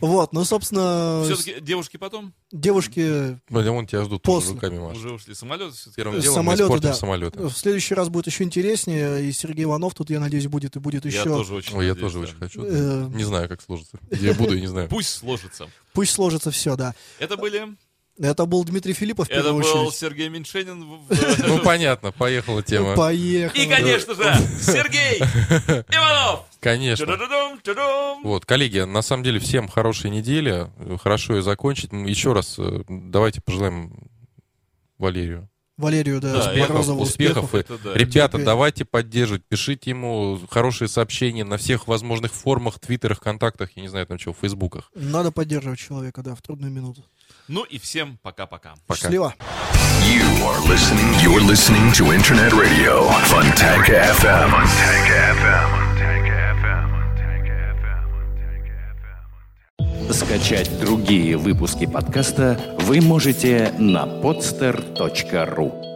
[0.00, 4.54] Вот, ну, собственно, Все-таки девушки потом девушки Блин, вон тебя ждут, После.
[4.54, 4.96] руками машут.
[4.98, 5.34] уже ушли.
[5.34, 5.96] Самолет все-таки.
[5.96, 6.94] Первым делом самолеты, да.
[6.94, 7.48] самолеты.
[7.48, 11.04] в следующий раз будет еще интереснее, и Сергей Иванов тут, я надеюсь, будет, и будет
[11.04, 11.24] Я еще.
[11.24, 12.24] тоже очень Ой, я тоже да.
[12.24, 12.64] очень хочу.
[12.64, 13.98] Э, Не знаю, как сложится.
[14.10, 14.88] Я буду, я не знаю.
[14.88, 15.68] Пусть сложится.
[15.92, 16.94] Пусть сложится все, да.
[17.18, 17.76] Это были...
[18.18, 19.94] Это был Дмитрий Филиппов, в Это был очередь.
[19.94, 20.84] Сергей Меньшенин.
[20.84, 22.94] в- в- Ну, понятно, поехала тема.
[22.94, 23.62] Поехали.
[23.64, 24.22] И, конечно же,
[24.60, 25.18] Сергей
[25.90, 26.44] Иванов.
[26.60, 27.06] Конечно.
[28.22, 30.68] Вот, коллеги, на самом деле всем хорошей недели,
[31.02, 31.92] хорошо ее закончить.
[31.92, 33.94] М, Еще раз э, давайте пожелаем
[34.98, 35.48] Валерию
[35.78, 37.54] Валерию, да, Да, успехов, Морозову успехов.
[37.54, 37.94] Это да.
[37.94, 38.44] Ребята, терпения.
[38.44, 44.06] давайте поддерживать, пишите ему хорошие сообщения на всех возможных формах, твиттерах, контактах, я не знаю
[44.06, 44.90] там чего, фейсбуках.
[44.94, 47.02] Надо поддерживать человека, да, в трудную минуту.
[47.52, 48.76] Ну и всем пока-пока.
[48.86, 48.98] Пока.
[48.98, 49.34] Счастливо.
[50.06, 51.12] You are listening.
[51.20, 54.50] You're listening to Internet Radio Fontanka FM.
[54.50, 55.82] Fontanka FM.
[60.10, 65.91] Скачать другие выпуски подкаста вы можете на podster.ru